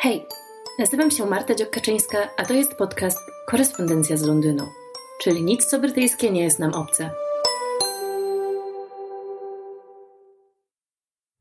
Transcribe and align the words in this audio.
Hej, 0.00 0.26
nazywam 0.78 1.10
się 1.10 1.26
Marta 1.26 1.54
Dziokaczyńska, 1.54 2.30
a 2.36 2.44
to 2.44 2.54
jest 2.54 2.74
podcast 2.74 3.18
Korespondencja 3.46 4.16
z 4.16 4.22
Londynu, 4.22 4.64
czyli 5.22 5.42
nic 5.42 5.64
co 5.64 5.78
brytyjskie 5.78 6.30
nie 6.30 6.42
jest 6.42 6.58
nam 6.58 6.74
obce. 6.74 7.10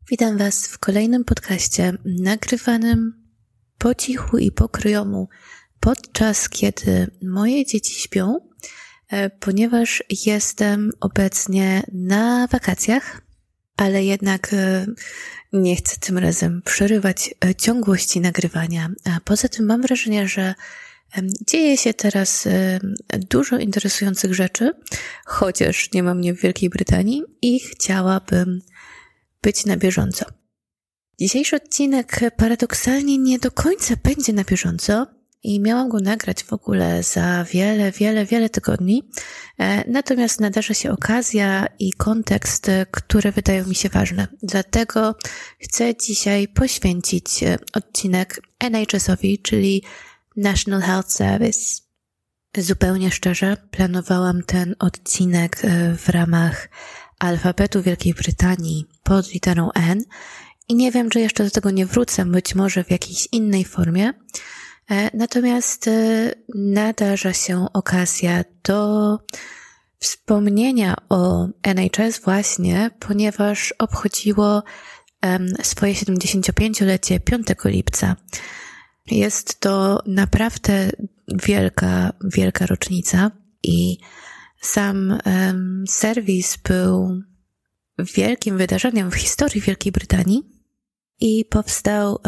Witam 0.10 0.38
Was 0.38 0.68
w 0.68 0.80
kolejnym 0.80 1.26
podcaście 1.26 1.94
nagrywanym 2.06 3.30
po 3.78 3.96
cichu 3.96 4.38
i 4.38 4.52
po 4.52 4.70
kryjomu 4.70 5.30
podczas 5.80 6.50
kiedy 6.50 7.08
moje 7.24 7.66
dzieci 7.66 7.94
śpią, 8.02 8.36
e, 9.10 9.30
ponieważ 9.30 10.04
jestem 10.26 10.92
obecnie 11.00 11.84
na 11.94 12.48
wakacjach, 12.48 13.27
ale 13.78 14.04
jednak 14.04 14.54
e, 14.54 14.86
nie 15.54 15.76
chcę 15.76 15.98
tym 16.00 16.18
razem 16.18 16.62
przerywać 16.66 17.36
e, 17.46 17.56
ciągłości 17.56 18.22
nagrywania. 18.22 18.90
A 19.06 19.20
poza 19.26 19.48
tym 19.48 19.66
mam 19.66 19.82
wrażenie, 19.82 20.28
że 20.28 20.56
dzieje 21.48 21.78
się 21.78 21.94
teraz 21.94 22.48
dużo 23.12 23.58
interesujących 23.58 24.34
rzeczy, 24.34 24.72
chociaż 25.26 25.92
nie 25.94 26.04
mam 26.04 26.18
mnie 26.18 26.34
w 26.34 26.42
Wielkiej 26.42 26.70
Brytanii 26.70 27.24
i 27.42 27.60
chciałabym 27.60 28.62
być 29.42 29.66
na 29.66 29.78
bieżąco. 29.78 30.26
Dzisiejszy 31.20 31.56
odcinek 31.56 32.20
paradoksalnie 32.38 33.18
nie 33.18 33.40
do 33.40 33.52
końca 33.52 33.96
będzie 34.04 34.34
na 34.34 34.44
bieżąco, 34.44 35.08
i 35.44 35.60
miałam 35.60 35.90
go 35.90 36.00
nagrać 36.00 36.44
w 36.44 36.54
ogóle 36.54 37.04
za 37.04 37.44
wiele, 37.44 37.92
wiele, 37.92 38.26
wiele 38.26 38.50
tygodni. 38.50 39.04
E, 39.60 39.92
natomiast 39.92 40.40
nadarza 40.40 40.74
się 40.74 40.92
okazja 40.92 41.68
i 41.80 41.94
kontekst, 41.94 42.72
które 42.92 43.32
wydają 43.32 43.68
mi 43.68 43.76
się 43.76 43.90
ważne. 43.90 44.28
Dlatego 44.44 45.16
chcę 45.60 45.96
dzisiaj 45.96 46.48
poświęcić 46.48 47.44
e, 47.44 47.58
odcinek 47.74 48.42
NHS-owi, 48.60 49.42
czyli 49.42 49.84
National 50.38 50.82
Health 50.82 51.12
Service. 51.12 51.82
Zupełnie 52.58 53.12
szczerze, 53.12 53.58
planowałam 53.72 54.44
ten 54.44 54.76
odcinek 54.80 55.60
e, 55.64 55.96
w 55.96 56.10
ramach 56.10 56.70
alfabetu 57.20 57.82
Wielkiej 57.82 58.14
Brytanii 58.14 58.86
pod 59.04 59.34
literą 59.34 59.72
N 59.72 60.04
i 60.68 60.76
nie 60.76 60.92
wiem, 60.92 61.10
czy 61.10 61.20
jeszcze 61.20 61.44
do 61.44 61.52
tego 61.52 61.72
nie 61.72 61.86
wrócę, 61.86 62.26
być 62.26 62.56
może 62.56 62.84
w 62.84 62.92
jakiejś 62.92 63.28
innej 63.32 63.66
formie. 63.66 64.14
E, 64.92 65.18
natomiast 65.18 65.88
e, 65.88 66.32
nadarza 66.56 67.34
się 67.34 67.66
okazja 67.74 68.44
do 68.64 69.20
wspomnienia 70.00 70.96
o 71.10 71.48
NHS 71.64 72.20
właśnie, 72.20 72.90
ponieważ 73.00 73.74
obchodziło 73.78 74.64
swoje 75.62 75.94
75-lecie 75.94 77.20
5 77.20 77.48
lipca. 77.66 78.16
Jest 79.12 79.60
to 79.60 80.00
naprawdę 80.06 80.90
wielka, 81.28 82.14
wielka 82.24 82.66
rocznica 82.66 83.32
i 83.64 83.98
sam 84.62 85.18
serwis 85.88 86.58
był 86.58 87.22
wielkim 88.00 88.58
wydarzeniem 88.58 89.12
w 89.12 89.16
historii 89.16 89.62
Wielkiej 89.62 89.92
Brytanii 89.92 90.57
i 91.20 91.46
powstał 91.46 92.20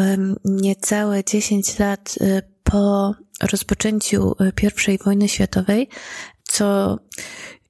niecałe 0.46 1.24
10 1.24 1.80
lat 1.80 2.16
e, 2.22 2.42
po 2.64 3.16
rozpoczęciu 3.52 4.36
e, 4.40 4.92
I 4.94 4.98
wojny 5.04 5.30
światowej, 5.30 5.90
co 6.44 6.98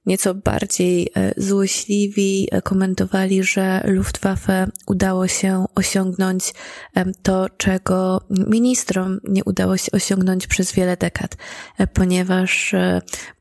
nieco 0.06 0.34
bardziej 0.34 1.10
e, 1.16 1.32
złośliwi 1.36 2.48
komentowali, 2.64 3.42
że 3.42 3.82
Luftwaffe 3.86 4.66
udało 4.86 5.28
się 5.28 5.64
osiągnąć 5.74 6.54
to, 7.22 7.48
czego 7.56 8.20
ministrom 8.30 9.20
nie 9.24 9.44
udało 9.44 9.76
się 9.76 9.92
osiągnąć 9.92 10.46
przez 10.46 10.72
wiele 10.72 10.96
dekad, 10.96 11.36
ponieważ 11.94 12.74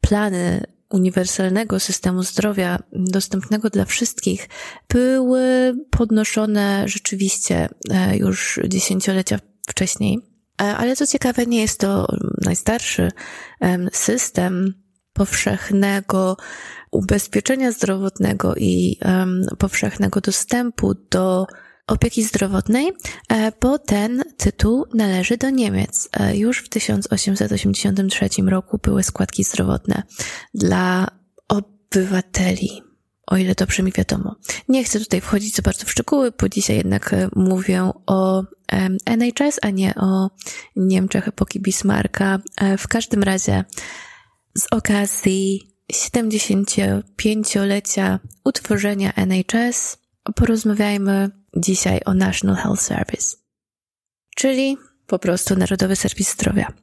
plany 0.02 0.61
uniwersalnego 0.89 1.80
systemu 1.80 2.23
zdrowia 2.23 2.80
dostępnego 2.94 3.70
dla 3.70 3.86
wszystkich 3.86 4.50
były 4.89 5.73
podnoszone 5.89 6.83
rzeczywiście 6.88 7.70
e, 7.92 8.17
już 8.17 8.60
dziesięciolecia 8.67 9.39
wcześniej. 9.67 10.20
E, 10.61 10.64
ale 10.64 10.95
co 10.95 11.08
ciekawe, 11.08 11.45
nie 11.45 11.61
jest 11.61 11.80
to 11.80 12.08
najstarszy 12.42 13.11
system 13.92 14.73
powszechnego 15.14 16.38
ubezpieczenia 16.92 17.71
zdrowotnego 17.71 18.56
i 18.56 19.00
powszechnego 19.58 20.21
dostępu 20.21 20.94
do 21.11 21.48
opieki 21.89 22.23
zdrowotnej, 22.23 22.92
e, 23.30 23.52
bo 23.61 23.80
ten 23.80 24.23
tytuł 24.38 24.86
należy 24.94 25.38
do 25.38 25.50
Niemiec. 25.50 26.10
E, 26.14 26.38
już 26.38 26.60
w 26.60 26.70
1883 26.70 28.50
roku 28.50 28.80
były 28.83 29.04
składki 29.04 29.44
zdrowotne 29.44 30.04
dla 30.54 31.08
obywateli, 31.48 32.82
o 33.27 33.38
ile 33.38 33.55
dobrze 33.55 33.83
mi 33.83 33.92
wiadomo. 33.92 34.36
Nie 34.67 34.83
chcę 34.83 35.00
tutaj 35.00 35.22
wchodzić 35.22 35.55
za 35.55 35.61
bardzo 35.61 35.86
w 35.86 35.92
szczegóły, 35.92 36.32
bo 36.42 36.50
dzisiaj 36.50 36.77
jednak 36.77 37.14
e, 37.14 37.30
mówię 37.36 37.92
o 38.06 38.44
NHS, 39.06 39.60
a 39.61 39.70
nie 39.70 39.95
o 39.95 40.30
Niemczech 40.76 41.27
epoki 41.27 41.60
Bismarcka. 41.60 42.39
W 42.77 42.88
każdym 42.88 43.23
razie 43.23 43.64
z 44.58 44.67
okazji 44.71 45.73
75-lecia 45.94 48.20
utworzenia 48.44 49.14
NHS 49.14 49.98
porozmawiajmy 50.36 51.39
dzisiaj 51.58 51.99
o 52.05 52.14
National 52.14 52.55
Health 52.55 52.82
Service, 52.82 53.37
czyli 54.36 54.77
po 55.08 55.20
prostu 55.20 55.55
Narodowy 55.55 55.95
Serwis 55.95 56.32
Zdrowia. 56.32 56.73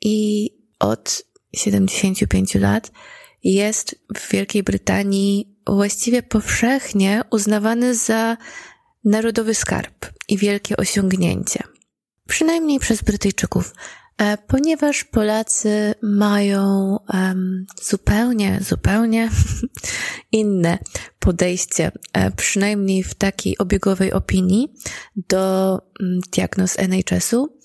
I 0.00 0.50
od 0.78 1.22
75 1.54 2.54
lat 2.54 2.90
jest 3.44 3.96
w 4.16 4.30
Wielkiej 4.32 4.62
Brytanii 4.62 5.56
właściwie 5.66 6.22
powszechnie 6.22 7.22
uznawany 7.30 7.94
za 7.94 8.36
narodowy 9.04 9.54
skarb 9.54 10.06
i 10.28 10.38
wielkie 10.38 10.76
osiągnięcie. 10.76 11.62
Przynajmniej 12.28 12.78
przez 12.78 13.02
Brytyjczyków. 13.02 13.74
E, 14.18 14.38
ponieważ 14.38 15.04
Polacy 15.04 15.94
mają 16.02 16.96
um, 17.14 17.66
zupełnie, 17.82 18.58
zupełnie 18.62 19.30
inne 20.32 20.78
podejście, 21.26 21.92
e, 22.12 22.30
przynajmniej 22.30 23.02
w 23.02 23.14
takiej 23.14 23.58
obiegowej 23.58 24.12
opinii, 24.12 24.72
do 25.16 25.78
um, 26.00 26.20
diagnoz 26.32 26.78
NHS-u. 26.78 27.58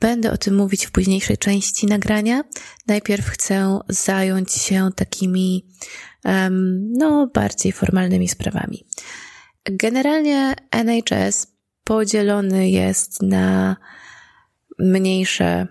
Będę 0.00 0.32
o 0.32 0.36
tym 0.36 0.56
mówić 0.56 0.86
w 0.86 0.90
późniejszej 0.90 1.38
części 1.38 1.86
nagrania. 1.86 2.44
Najpierw 2.86 3.26
chcę 3.26 3.78
zająć 3.88 4.52
się 4.52 4.90
takimi, 4.96 5.66
no, 6.98 7.30
bardziej 7.34 7.72
formalnymi 7.72 8.28
sprawami. 8.28 8.86
Generalnie 9.64 10.54
NHS 10.70 11.46
podzielony 11.84 12.70
jest 12.70 13.22
na 13.22 13.76
mniejsze 14.78 15.66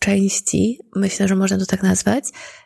części, 0.00 0.78
myślę, 0.96 1.28
że 1.28 1.36
można 1.36 1.58
to 1.58 1.66
tak 1.66 1.82
nazwać, 1.82 2.24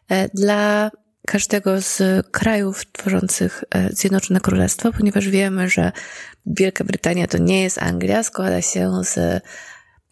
e, 0.08 0.28
dla 0.28 0.90
każdego 1.32 1.80
z 1.80 2.02
krajów 2.30 2.92
tworzących 2.92 3.64
e, 3.70 3.92
Zjednoczone 3.92 4.40
Królestwo, 4.40 4.92
ponieważ 4.92 5.28
wiemy, 5.28 5.68
że 5.68 5.92
Wielka 6.46 6.84
Brytania 6.84 7.26
to 7.26 7.38
nie 7.38 7.62
jest 7.62 7.82
Anglia, 7.82 8.22
składa 8.22 8.62
się 8.62 9.00
z 9.04 9.42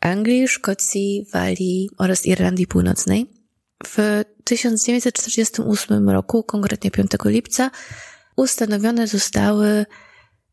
Anglii, 0.00 0.48
Szkocji, 0.48 1.26
Walii 1.32 1.90
oraz 1.98 2.26
Irlandii 2.26 2.66
Północnej. 2.66 3.26
W 3.86 4.24
1948 4.44 6.10
roku, 6.10 6.42
konkretnie 6.42 6.90
5 6.90 7.10
lipca, 7.24 7.70
ustanowione 8.36 9.06
zostały 9.06 9.86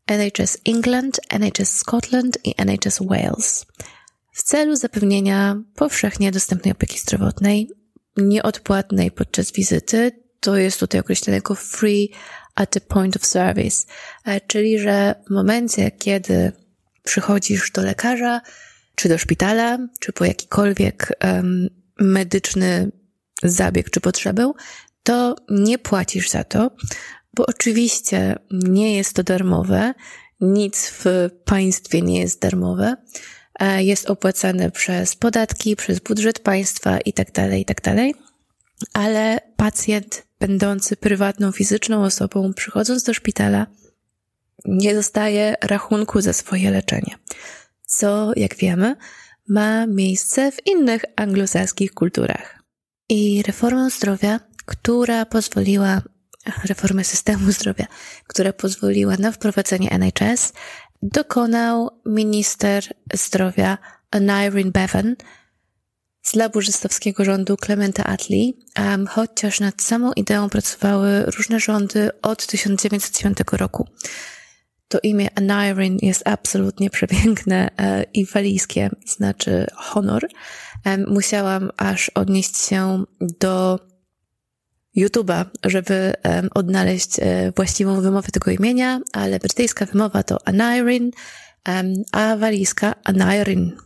NHS 0.06 0.58
England, 0.66 1.20
NHS 1.30 1.78
Scotland 1.78 2.38
i 2.44 2.54
NHS 2.56 2.98
Wales 3.00 3.66
w 4.32 4.42
celu 4.42 4.76
zapewnienia 4.76 5.62
powszechnie 5.74 6.30
dostępnej 6.30 6.72
opieki 6.72 6.98
zdrowotnej, 6.98 7.70
nieodpłatnej 8.16 9.10
podczas 9.10 9.52
wizyty. 9.52 10.27
To 10.40 10.56
jest 10.56 10.80
tutaj 10.80 11.00
określone 11.00 11.36
jako 11.36 11.54
free 11.54 12.12
at 12.54 12.70
the 12.70 12.80
point 12.80 13.16
of 13.16 13.26
service, 13.26 13.86
e, 14.24 14.40
czyli 14.40 14.78
że 14.78 15.14
w 15.26 15.30
momencie, 15.30 15.90
kiedy 15.90 16.52
przychodzisz 17.04 17.70
do 17.70 17.82
lekarza, 17.82 18.40
czy 18.94 19.08
do 19.08 19.18
szpitala, 19.18 19.78
czy 20.00 20.12
po 20.12 20.24
jakikolwiek 20.24 21.12
um, 21.24 21.68
medyczny 22.00 22.92
zabieg 23.42 23.90
czy 23.90 24.00
potrzebę, 24.00 24.52
to 25.02 25.36
nie 25.50 25.78
płacisz 25.78 26.30
za 26.30 26.44
to, 26.44 26.70
bo 27.34 27.46
oczywiście 27.46 28.38
nie 28.50 28.96
jest 28.96 29.14
to 29.14 29.22
darmowe, 29.22 29.94
nic 30.40 30.88
w 30.88 31.30
państwie 31.44 32.02
nie 32.02 32.20
jest 32.20 32.40
darmowe, 32.40 32.96
E, 33.58 33.84
jest 33.84 34.10
opłacany 34.10 34.70
przez 34.70 35.16
podatki, 35.16 35.76
przez 35.76 35.98
budżet 36.00 36.38
państwa 36.38 36.98
itd., 36.98 37.32
tak 37.32 37.52
itd., 37.52 37.94
tak 37.94 38.27
ale 38.92 39.40
pacjent 39.56 40.26
będący 40.40 40.96
prywatną, 40.96 41.52
fizyczną 41.52 42.04
osobą, 42.04 42.54
przychodząc 42.54 43.02
do 43.02 43.14
szpitala, 43.14 43.66
nie 44.64 44.94
dostaje 44.94 45.54
rachunku 45.62 46.20
za 46.20 46.32
swoje 46.32 46.70
leczenie. 46.70 47.16
Co, 47.86 48.32
jak 48.36 48.56
wiemy, 48.56 48.96
ma 49.48 49.86
miejsce 49.86 50.52
w 50.52 50.66
innych 50.66 51.04
anglosaskich 51.16 51.94
kulturach. 51.94 52.62
I 53.08 53.42
reformę 53.42 53.90
zdrowia, 53.90 54.40
która 54.66 55.26
pozwoliła, 55.26 56.02
reformę 56.64 57.04
systemu 57.04 57.52
zdrowia, 57.52 57.86
która 58.26 58.52
pozwoliła 58.52 59.16
na 59.18 59.32
wprowadzenie 59.32 59.90
NHS, 59.90 60.52
dokonał 61.02 62.00
minister 62.06 62.84
zdrowia 63.14 63.78
Anirin 64.10 64.72
Bevan 64.72 65.16
z 66.28 66.34
laburzystowskiego 66.34 67.24
rządu 67.24 67.56
Clementa 67.56 68.04
Attlee, 68.04 68.54
um, 68.78 69.06
chociaż 69.06 69.60
nad 69.60 69.82
samą 69.82 70.12
ideą 70.12 70.48
pracowały 70.48 71.22
różne 71.22 71.60
rządy 71.60 72.10
od 72.22 72.46
1909 72.46 73.38
roku. 73.52 73.88
To 74.88 74.98
imię 75.02 75.28
Anirin 75.34 75.98
jest 76.02 76.28
absolutnie 76.28 76.90
przepiękne 76.90 77.70
e, 77.78 78.04
i 78.14 78.26
walijskie, 78.26 78.90
znaczy 79.06 79.66
honor. 79.74 80.28
E, 80.84 80.98
musiałam 80.98 81.70
aż 81.76 82.08
odnieść 82.08 82.56
się 82.56 83.04
do 83.20 83.78
YouTube'a, 84.96 85.44
żeby 85.64 86.14
odnaleźć 86.54 87.10
e, 87.18 87.52
właściwą 87.56 88.00
wymowę 88.00 88.28
tego 88.32 88.50
imienia, 88.50 89.00
ale 89.12 89.38
brytyjska 89.38 89.86
wymowa 89.86 90.22
to 90.22 90.38
Anirin, 90.46 91.10
a 92.12 92.36
walijska 92.36 92.94
Anirin. 93.04 93.76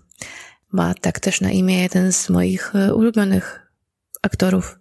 Ma 0.73 0.95
tak 0.95 1.21
też 1.21 1.41
na 1.41 1.51
imię 1.51 1.83
jeden 1.83 2.13
z 2.13 2.29
moich 2.29 2.77
e, 2.77 2.95
ulubionych 2.95 3.73
aktorów, 4.23 4.79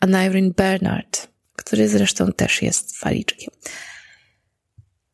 Anirin 0.00 0.52
Bernard, 0.52 1.28
który 1.56 1.88
zresztą 1.88 2.32
też 2.32 2.62
jest 2.62 3.00
waliczkiem. 3.00 3.50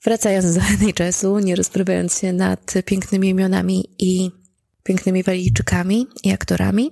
Wracając 0.04 0.54
do 0.54 0.60
NHS-u, 0.60 1.38
nie 1.38 1.56
rozprawiając 1.56 2.18
się 2.18 2.32
nad 2.32 2.74
pięknymi 2.84 3.28
imionami 3.28 3.94
i 3.98 4.30
pięknymi 4.82 5.22
walijczykami 5.22 6.06
i 6.24 6.32
aktorami, 6.32 6.90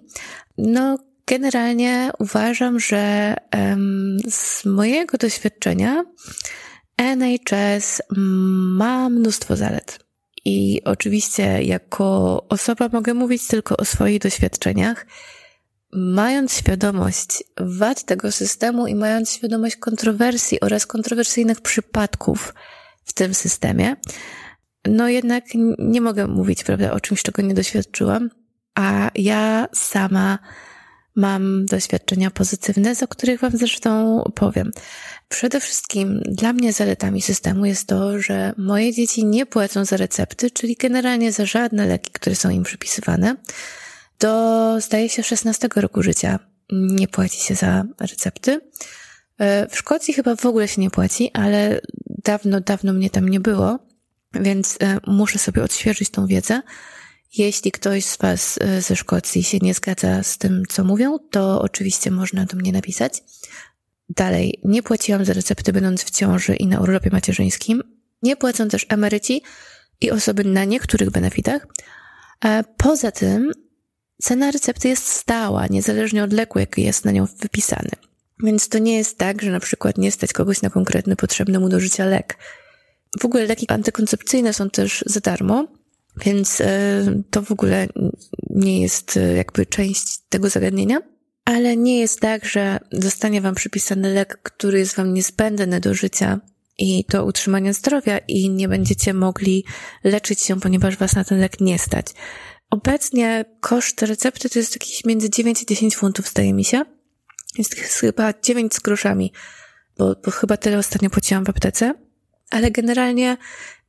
no 0.58 0.98
generalnie 1.26 2.10
uważam, 2.18 2.80
że 2.80 3.34
um, 3.54 4.18
z 4.30 4.64
mojego 4.64 5.18
doświadczenia 5.18 6.04
NHS 6.96 8.02
ma 8.78 9.08
mnóstwo 9.08 9.56
zalet. 9.56 10.09
I 10.44 10.80
oczywiście 10.84 11.62
jako 11.62 12.06
osoba 12.48 12.88
mogę 12.92 13.14
mówić 13.14 13.46
tylko 13.46 13.76
o 13.76 13.84
swoich 13.84 14.18
doświadczeniach, 14.18 15.06
mając 15.92 16.54
świadomość 16.56 17.44
wad 17.60 18.04
tego 18.04 18.32
systemu 18.32 18.86
i 18.86 18.94
mając 18.94 19.32
świadomość 19.32 19.76
kontrowersji 19.76 20.60
oraz 20.60 20.86
kontrowersyjnych 20.86 21.60
przypadków 21.60 22.54
w 23.04 23.12
tym 23.12 23.34
systemie, 23.34 23.96
no 24.86 25.08
jednak 25.08 25.44
nie 25.78 26.00
mogę 26.00 26.26
mówić, 26.26 26.64
prawda, 26.64 26.92
o 26.92 27.00
czymś, 27.00 27.22
czego 27.22 27.42
nie 27.42 27.54
doświadczyłam, 27.54 28.30
a 28.74 29.10
ja 29.14 29.68
sama 29.72 30.38
mam 31.16 31.66
doświadczenia 31.66 32.30
pozytywne, 32.30 32.94
o 33.02 33.08
których 33.08 33.40
Wam 33.40 33.50
zresztą 33.54 34.22
powiem. 34.34 34.72
Przede 35.30 35.60
wszystkim 35.60 36.22
dla 36.26 36.52
mnie 36.52 36.72
zaletami 36.72 37.22
systemu 37.22 37.66
jest 37.66 37.86
to, 37.86 38.22
że 38.22 38.52
moje 38.56 38.92
dzieci 38.92 39.24
nie 39.24 39.46
płacą 39.46 39.84
za 39.84 39.96
recepty, 39.96 40.50
czyli 40.50 40.76
generalnie 40.76 41.32
za 41.32 41.46
żadne 41.46 41.86
leki, 41.86 42.10
które 42.12 42.36
są 42.36 42.50
im 42.50 42.62
przypisywane. 42.62 43.36
Do, 44.18 44.80
zdaje 44.80 45.08
się, 45.08 45.22
16 45.22 45.68
roku 45.76 46.02
życia 46.02 46.38
nie 46.72 47.08
płaci 47.08 47.40
się 47.40 47.54
za 47.54 47.84
recepty. 48.00 48.60
E, 49.38 49.68
w 49.68 49.78
Szkocji 49.78 50.14
chyba 50.14 50.36
w 50.36 50.46
ogóle 50.46 50.68
się 50.68 50.80
nie 50.80 50.90
płaci, 50.90 51.30
ale 51.32 51.80
dawno, 52.06 52.60
dawno 52.60 52.92
mnie 52.92 53.10
tam 53.10 53.28
nie 53.28 53.40
było, 53.40 53.78
więc 54.34 54.76
e, 54.80 54.98
muszę 55.06 55.38
sobie 55.38 55.62
odświeżyć 55.62 56.10
tą 56.10 56.26
wiedzę. 56.26 56.62
Jeśli 57.36 57.72
ktoś 57.72 58.04
z 58.04 58.16
Was 58.16 58.58
e, 58.60 58.82
ze 58.82 58.96
Szkocji 58.96 59.42
się 59.42 59.58
nie 59.62 59.74
zgadza 59.74 60.22
z 60.22 60.38
tym, 60.38 60.62
co 60.68 60.84
mówią, 60.84 61.18
to 61.30 61.62
oczywiście 61.62 62.10
można 62.10 62.44
do 62.44 62.56
mnie 62.56 62.72
napisać. 62.72 63.22
Dalej, 64.16 64.60
nie 64.64 64.82
płaciłam 64.82 65.24
za 65.24 65.32
recepty 65.32 65.72
będąc 65.72 66.04
w 66.04 66.10
ciąży 66.10 66.54
i 66.54 66.66
na 66.66 66.80
urlopie 66.80 67.10
macierzyńskim. 67.10 67.82
Nie 68.22 68.36
płacą 68.36 68.68
też 68.68 68.86
emeryci 68.88 69.42
i 70.00 70.10
osoby 70.10 70.44
na 70.44 70.64
niektórych 70.64 71.10
benefitach. 71.10 71.66
Poza 72.76 73.10
tym, 73.10 73.52
cena 74.22 74.50
recepty 74.50 74.88
jest 74.88 75.06
stała, 75.06 75.66
niezależnie 75.66 76.24
od 76.24 76.32
leku, 76.32 76.58
jaki 76.58 76.82
jest 76.82 77.04
na 77.04 77.12
nią 77.12 77.26
wypisany. 77.40 77.90
Więc 78.42 78.68
to 78.68 78.78
nie 78.78 78.96
jest 78.96 79.18
tak, 79.18 79.42
że 79.42 79.50
na 79.50 79.60
przykład 79.60 79.98
nie 79.98 80.12
stać 80.12 80.32
kogoś 80.32 80.62
na 80.62 80.70
konkretny 80.70 81.16
potrzebny 81.16 81.60
mu 81.60 81.68
do 81.68 81.80
życia 81.80 82.04
lek. 82.04 82.38
W 83.20 83.24
ogóle 83.24 83.46
leki 83.46 83.68
antykoncepcyjne 83.68 84.52
są 84.52 84.70
też 84.70 85.04
za 85.06 85.20
darmo, 85.20 85.66
więc 86.16 86.60
e, 86.60 87.22
to 87.30 87.42
w 87.42 87.52
ogóle 87.52 87.86
nie 88.50 88.80
jest 88.80 89.16
e, 89.16 89.36
jakby 89.36 89.66
część 89.66 90.18
tego 90.28 90.48
zagadnienia. 90.48 91.00
Ale 91.44 91.76
nie 91.76 92.00
jest 92.00 92.20
tak, 92.20 92.44
że 92.44 92.78
zostanie 92.92 93.40
Wam 93.40 93.54
przypisany 93.54 94.14
lek, 94.14 94.40
który 94.42 94.78
jest 94.78 94.96
Wam 94.96 95.14
niezbędny 95.14 95.80
do 95.80 95.94
życia 95.94 96.40
i 96.78 97.04
do 97.08 97.24
utrzymania 97.24 97.72
zdrowia 97.72 98.18
i 98.18 98.50
nie 98.50 98.68
będziecie 98.68 99.14
mogli 99.14 99.64
leczyć 100.04 100.40
się, 100.40 100.60
ponieważ 100.60 100.96
Was 100.96 101.14
na 101.14 101.24
ten 101.24 101.40
lek 101.40 101.60
nie 101.60 101.78
stać. 101.78 102.06
Obecnie 102.70 103.44
koszt 103.60 104.02
recepty 104.02 104.50
to 104.50 104.58
jest 104.58 104.76
jakieś 104.76 105.04
między 105.04 105.30
9 105.30 105.62
i 105.62 105.66
10 105.66 105.96
funtów, 105.96 106.28
zdaje 106.28 106.52
mi 106.52 106.64
się. 106.64 106.82
Jest 107.58 107.74
chyba 107.74 108.34
9 108.42 108.74
z 108.74 108.80
groszami, 108.80 109.32
bo, 109.98 110.16
bo 110.24 110.30
chyba 110.30 110.56
tyle 110.56 110.78
ostatnio 110.78 111.10
płaciłam 111.10 111.44
w 111.44 111.50
aptece. 111.50 111.94
Ale 112.50 112.70
generalnie, 112.70 113.36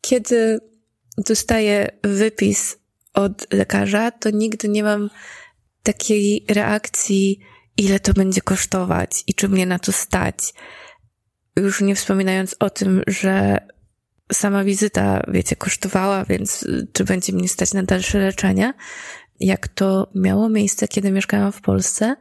kiedy 0.02 0.60
dostaję 1.18 1.92
wypis 2.04 2.78
od 3.14 3.54
lekarza, 3.54 4.12
to 4.12 4.30
nigdy 4.30 4.70
nie 4.70 4.84
mam 4.84 5.10
takiej 5.84 6.46
reakcji, 6.50 7.40
ile 7.78 8.00
to 8.00 8.14
będzie 8.14 8.42
kosztować 8.42 9.24
i 9.28 9.34
czy 9.34 9.50
mnie 9.50 9.66
na 9.66 9.80
to 9.80 9.92
stać. 9.92 10.54
Już 11.56 11.82
nie 11.82 11.96
wspominając 11.96 12.56
o 12.60 12.70
tym, 12.70 13.02
że 13.08 13.58
sama 14.34 14.64
wizyta, 14.64 15.24
wiecie, 15.28 15.56
kosztowała, 15.56 16.26
więc 16.26 16.68
czy 16.94 17.04
będzie 17.04 17.34
mnie 17.34 17.50
stać 17.50 17.74
na 17.74 17.84
dalsze 17.84 18.20
leczenie, 18.20 18.74
jak 19.40 19.68
to 19.68 20.12
miało 20.16 20.50
miejsce, 20.50 20.88
kiedy 20.88 21.12
mieszkałam 21.12 21.52
w 21.52 21.62
Polsce. 21.62 22.16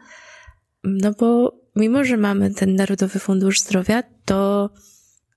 No 0.85 1.13
bo 1.13 1.59
mimo, 1.77 2.05
że 2.05 2.17
mamy 2.17 2.55
ten 2.55 2.75
Narodowy 2.75 3.19
Fundusz 3.19 3.61
Zdrowia, 3.61 4.03
to 4.25 4.71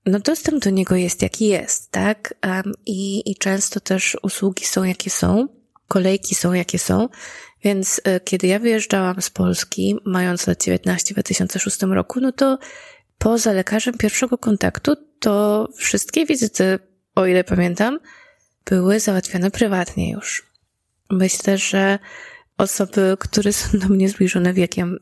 no 0.06 0.18
dostęp 0.20 0.64
do 0.64 0.70
niego 0.70 0.96
jest 0.96 1.22
jaki 1.22 1.46
jest, 1.46 1.90
tak? 1.90 2.34
Um, 2.46 2.72
i, 2.86 3.30
I 3.30 3.36
często 3.36 3.80
też 3.80 4.16
usługi 4.22 4.64
są 4.64 4.84
jakie 4.84 5.10
są, 5.10 5.48
kolejki 5.88 6.34
są 6.34 6.52
jakie 6.52 6.78
są, 6.78 7.08
więc 7.64 7.98
y, 7.98 8.20
kiedy 8.24 8.46
ja 8.46 8.58
wyjeżdżałam 8.58 9.22
z 9.22 9.30
Polski, 9.30 9.96
mając 10.04 10.46
lat 10.46 10.64
19 10.64 11.14
w 11.14 11.16
2006 11.16 11.82
roku, 11.82 12.20
no 12.20 12.32
to 12.32 12.58
poza 13.18 13.52
lekarzem 13.52 13.98
pierwszego 13.98 14.38
kontaktu, 14.38 14.96
to 15.20 15.68
wszystkie 15.76 16.26
wizyty, 16.26 16.78
o 17.14 17.26
ile 17.26 17.44
pamiętam, 17.44 17.98
były 18.64 19.00
załatwione 19.00 19.50
prywatnie 19.50 20.10
już. 20.10 20.46
Myślę, 21.10 21.58
że 21.58 21.98
osoby, 22.58 23.16
które 23.18 23.52
są 23.52 23.78
do 23.78 23.88
mnie 23.88 24.08
zbliżone 24.08 24.52
wiekiem, 24.52 24.98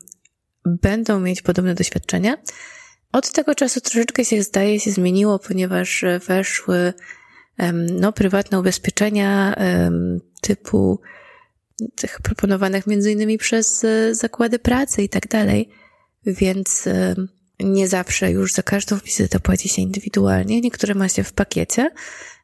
będą 0.65 1.19
mieć 1.19 1.41
podobne 1.41 1.75
doświadczenia. 1.75 2.37
Od 3.11 3.31
tego 3.31 3.55
czasu 3.55 3.81
troszeczkę 3.81 4.25
się 4.25 4.43
zdaje 4.43 4.79
się 4.79 4.91
zmieniło, 4.91 5.39
ponieważ 5.39 6.05
weszły 6.27 6.93
no, 7.99 8.13
prywatne 8.13 8.59
ubezpieczenia 8.59 9.55
typu 10.41 11.01
tych 11.95 12.21
proponowanych 12.21 12.87
między 12.87 13.11
innymi 13.11 13.37
przez 13.37 13.83
e, 13.83 14.15
zakłady 14.15 14.59
pracy 14.59 15.03
i 15.03 15.09
tak 15.09 15.27
dalej, 15.27 15.69
więc 16.25 16.87
nie 17.59 17.87
zawsze 17.87 18.31
już 18.31 18.53
za 18.53 18.63
każdą 18.63 18.97
wizytę 18.97 19.39
płaci 19.39 19.69
się 19.69 19.81
indywidualnie, 19.81 20.61
niektóre 20.61 20.95
ma 20.95 21.09
się 21.09 21.23
w 21.23 21.33
pakiecie. 21.33 21.91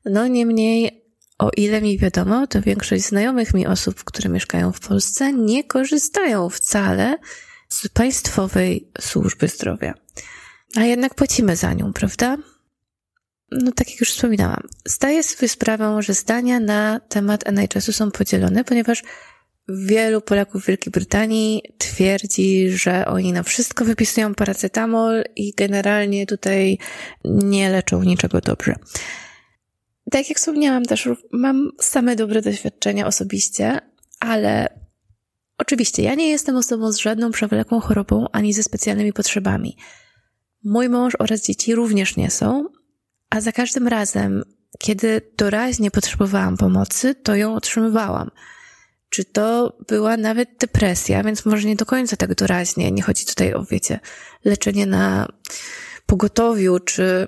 No 0.06 0.28
niemniej, 0.28 1.04
o 1.40 1.50
ile 1.58 1.82
mi 1.82 1.98
wiadomo, 1.98 2.48
to 2.48 2.62
większość 2.62 3.04
znajomych 3.04 3.54
mi 3.54 3.68
osób, 3.68 4.04
które 4.04 4.30
mieszkają 4.30 4.72
w 4.72 4.80
Polsce, 4.80 5.34
nie 5.34 5.64
korzystają 5.64 6.50
wcale 6.50 7.18
z 7.70 7.88
państwowej 7.88 8.92
służby 9.00 9.48
zdrowia. 9.48 9.94
A 10.76 10.84
jednak 10.84 11.16
płacimy 11.16 11.56
za 11.56 11.74
nią, 11.74 11.94
prawda? 11.94 12.38
No 13.52 13.72
tak 13.72 13.92
jak 13.92 14.00
już 14.00 14.12
wspominałam, 14.12 14.64
zdaję 14.86 15.24
sobie 15.24 15.50
sprawę, 15.50 15.98
że 16.02 16.14
zdania 16.14 16.60
na 16.60 17.00
temat 17.00 17.48
NHS-u 17.48 17.94
są 17.94 18.12
podzielone, 18.12 18.64
ponieważ 18.64 19.04
wielu 19.68 20.22
Polaków 20.22 20.64
w 20.64 20.68
Wielkiej 20.68 20.92
Brytanii 20.92 21.64
twierdzi, 21.78 22.70
że 22.70 23.06
oni 23.06 23.34
na 23.34 23.44
wszystko 23.44 23.86
wypisują 23.86 24.36
paracetamol 24.36 25.24
i 25.36 25.54
generalnie 25.54 26.26
tutaj 26.26 26.78
nie 27.26 27.70
leczą 27.70 28.04
niczego 28.04 28.42
dobrze. 28.42 28.76
Tak 30.12 30.30
jak 30.30 30.38
wspomniałam 30.38 30.86
też, 30.86 31.10
mam 31.32 31.72
same 31.80 32.16
dobre 32.16 32.42
doświadczenia 32.42 33.08
osobiście, 33.08 33.80
ale 34.20 34.80
Oczywiście, 35.60 36.04
ja 36.04 36.16
nie 36.16 36.30
jestem 36.30 36.56
osobą 36.56 36.92
z 36.92 36.98
żadną 36.98 37.32
przewlekłą 37.32 37.80
chorobą 37.80 38.26
ani 38.32 38.54
ze 38.54 38.64
specjalnymi 38.64 39.14
potrzebami. 39.14 39.78
Mój 40.64 40.90
mąż 40.90 41.14
oraz 41.20 41.42
dzieci 41.42 41.76
również 41.76 42.16
nie 42.16 42.32
są, 42.32 42.66
a 43.30 43.42
za 43.42 43.52
każdym 43.52 43.88
razem, 43.88 44.44
kiedy 44.80 45.22
doraźnie 45.38 45.92
potrzebowałam 45.92 46.58
pomocy, 46.58 47.16
to 47.16 47.36
ją 47.36 47.56
otrzymywałam. 47.56 48.32
czy 49.10 49.26
to 49.26 49.78
była 49.88 50.18
nawet 50.18 50.50
depresja, 50.60 51.24
więc 51.24 51.46
może 51.46 51.68
nie 51.68 51.76
do 51.76 51.86
końca 51.86 52.16
tak 52.16 52.36
doraźnie. 52.36 52.92
Nie 52.92 53.02
chodzi 53.02 53.26
tutaj 53.26 53.54
o, 53.54 53.64
wiecie, 53.64 54.00
leczenie 54.46 54.86
na 54.86 55.28
pogotowiu, 56.06 56.80
czy 56.80 57.28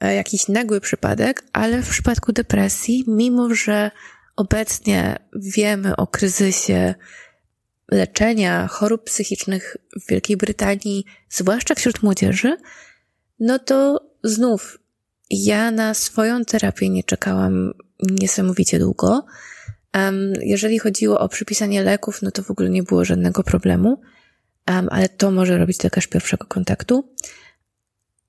e, 0.00 0.14
jakiś 0.14 0.48
nagły 0.48 0.80
przypadek, 0.80 1.44
ale 1.52 1.82
w 1.82 1.88
przypadku 1.88 2.32
depresji, 2.32 3.04
mimo 3.06 3.54
że 3.54 3.90
obecnie 4.36 5.16
wiemy 5.32 5.96
o 5.96 6.06
kryzysie 6.06 6.94
leczenia 7.90 8.66
chorób 8.66 9.04
psychicznych 9.04 9.76
w 9.96 10.10
Wielkiej 10.10 10.36
Brytanii, 10.36 11.04
zwłaszcza 11.28 11.74
wśród 11.74 12.02
młodzieży, 12.02 12.56
no 13.40 13.58
to 13.58 14.00
znów 14.24 14.78
ja 15.30 15.70
na 15.70 15.94
swoją 15.94 16.44
terapię 16.44 16.88
nie 16.88 17.04
czekałam 17.04 17.72
niesamowicie 18.02 18.78
długo. 18.78 19.26
Jeżeli 20.40 20.78
chodziło 20.78 21.20
o 21.20 21.28
przypisanie 21.28 21.82
leków, 21.82 22.22
no 22.22 22.30
to 22.30 22.42
w 22.42 22.50
ogóle 22.50 22.70
nie 22.70 22.82
było 22.82 23.04
żadnego 23.04 23.42
problemu, 23.42 24.00
ale 24.66 25.08
to 25.08 25.30
może 25.30 25.58
robić 25.58 25.84
lekarz 25.84 26.06
pierwszego 26.06 26.46
kontaktu. 26.46 27.14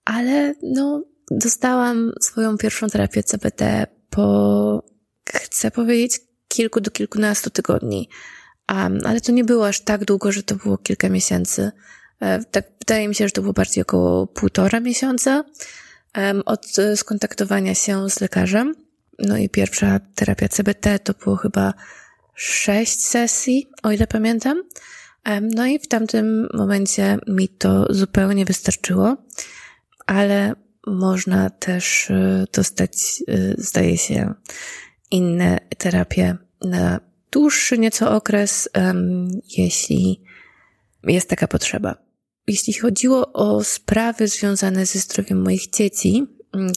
Ale 0.05 0.55
no, 0.63 1.03
dostałam 1.31 2.11
swoją 2.21 2.57
pierwszą 2.57 2.87
terapię 2.87 3.23
CBT 3.23 3.87
po, 4.09 4.83
chcę 5.29 5.71
powiedzieć, 5.71 6.19
kilku 6.47 6.81
do 6.81 6.91
kilkunastu 6.91 7.49
tygodni. 7.49 8.09
Ale 9.05 9.21
to 9.21 9.31
nie 9.31 9.43
było 9.43 9.67
aż 9.67 9.81
tak 9.81 10.05
długo, 10.05 10.31
że 10.31 10.43
to 10.43 10.55
było 10.55 10.77
kilka 10.77 11.09
miesięcy. 11.09 11.71
E, 12.19 12.43
tak, 12.43 12.65
wydaje 12.79 13.07
mi 13.07 13.15
się, 13.15 13.27
że 13.27 13.31
to 13.31 13.41
było 13.41 13.53
bardziej 13.53 13.81
około 13.81 14.27
półtora 14.27 14.79
miesiąca 14.79 15.43
od 16.45 16.79
e, 16.79 16.97
skontaktowania 16.97 17.75
się 17.75 18.09
z 18.09 18.21
lekarzem. 18.21 18.75
No 19.19 19.37
i 19.37 19.49
pierwsza 19.49 19.99
terapia 20.15 20.47
CBT 20.49 20.99
to 20.99 21.13
było 21.13 21.35
chyba 21.35 21.73
sześć 22.35 23.05
sesji, 23.05 23.69
o 23.83 23.91
ile 23.91 24.07
pamiętam. 24.07 24.63
No 25.41 25.65
i 25.65 25.79
w 25.79 25.87
tamtym 25.87 26.47
momencie 26.53 27.17
mi 27.27 27.49
to 27.49 27.93
zupełnie 27.93 28.45
wystarczyło, 28.45 29.17
ale 30.05 30.53
można 30.87 31.49
też 31.49 32.11
e, 32.11 32.45
dostać, 32.53 33.23
e, 33.27 33.53
zdaje 33.57 33.97
się, 33.97 34.33
inne 35.11 35.59
terapie 35.77 36.37
na 36.61 36.99
dłuższy 37.31 37.77
nieco 37.77 38.11
okres, 38.15 38.69
jeśli 39.57 40.23
jest 41.03 41.29
taka 41.29 41.47
potrzeba. 41.47 42.10
Jeśli 42.47 42.73
chodziło 42.73 43.33
o 43.33 43.63
sprawy 43.63 44.27
związane 44.27 44.85
ze 44.85 44.99
zdrowiem 44.99 45.41
moich 45.41 45.69
dzieci, 45.69 46.27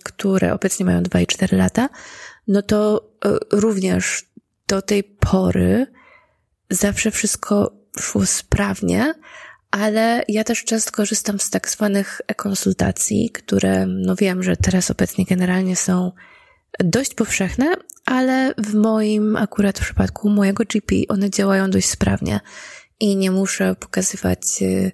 które 0.04 0.54
obecnie 0.54 0.86
mają 0.86 1.02
2 1.02 1.20
i 1.20 1.26
4 1.26 1.56
lata, 1.56 1.88
no 2.48 2.62
to 2.62 3.08
e, 3.24 3.38
również 3.52 4.26
do 4.68 4.82
tej 4.82 5.04
pory 5.04 5.86
zawsze 6.70 7.10
wszystko 7.10 7.72
szło 8.00 8.26
sprawnie, 8.26 9.14
ale 9.70 10.24
ja 10.28 10.44
też 10.44 10.64
często 10.64 10.92
korzystam 10.92 11.38
z 11.38 11.50
tak 11.50 11.68
zwanych 11.68 12.20
konsultacji, 12.36 13.30
które, 13.30 13.86
no 13.86 14.16
wiem, 14.16 14.42
że 14.42 14.56
teraz 14.56 14.90
obecnie 14.90 15.24
generalnie 15.24 15.76
są 15.76 16.12
dość 16.78 17.14
powszechne, 17.14 17.74
ale 18.06 18.54
w 18.58 18.74
moim 18.74 19.36
akurat 19.36 19.78
w 19.78 19.82
przypadku 19.82 20.30
mojego 20.30 20.64
GP 20.64 20.94
one 21.08 21.30
działają 21.30 21.70
dość 21.70 21.88
sprawnie 21.90 22.40
i 23.00 23.16
nie 23.16 23.30
muszę 23.30 23.74
pokazywać 23.74 24.62
e, 24.62 24.90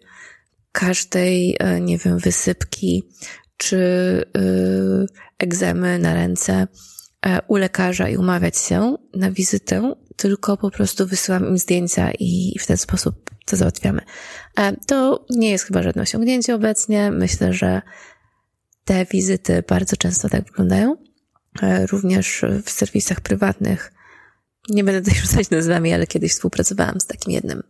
każdej, 0.73 1.57
e, 1.59 1.81
nie 1.81 1.99
wiem, 1.99 2.19
wysypki 2.19 3.03
czy 3.57 4.25
egzemy 5.39 5.99
na 5.99 6.15
ręce 6.15 6.67
E, 7.27 7.43
u 7.49 7.57
lekarza 7.57 8.09
i 8.09 8.17
umawiać 8.17 8.59
się 8.59 8.97
na 9.15 9.31
wizytę, 9.31 9.95
tylko 10.17 10.57
po 10.57 10.71
prostu 10.71 11.07
wysyłam 11.07 11.49
im 11.49 11.59
zdjęcia 11.59 12.11
i 12.19 12.59
w 12.61 12.67
ten 12.67 12.77
sposób 12.77 13.31
to 13.47 13.57
załatwiamy. 13.57 14.00
E, 14.59 14.77
to 14.87 15.27
nie 15.31 15.50
jest 15.50 15.65
chyba 15.65 15.83
żadne 15.83 16.03
osiągnięcie 16.03 16.55
obecnie. 16.55 17.11
Myślę, 17.11 17.53
że 17.53 17.83
te 18.85 19.05
wizyty 19.05 19.65
bardzo 19.69 19.97
często 19.97 20.29
tak 20.29 20.45
wyglądają. 20.45 20.97
E, 21.62 21.87
również 21.87 22.45
w 22.65 22.71
serwisach 22.71 23.21
prywatnych. 23.21 23.93
Nie 24.69 24.85
będę 24.85 25.00
tutaj 25.03 25.21
rzucać 25.21 25.50
nazwami, 25.50 25.93
ale 25.93 26.07
kiedyś 26.07 26.33
współpracowałam 26.33 27.00
z 27.00 27.07
takim 27.07 27.33
jednym 27.33 27.62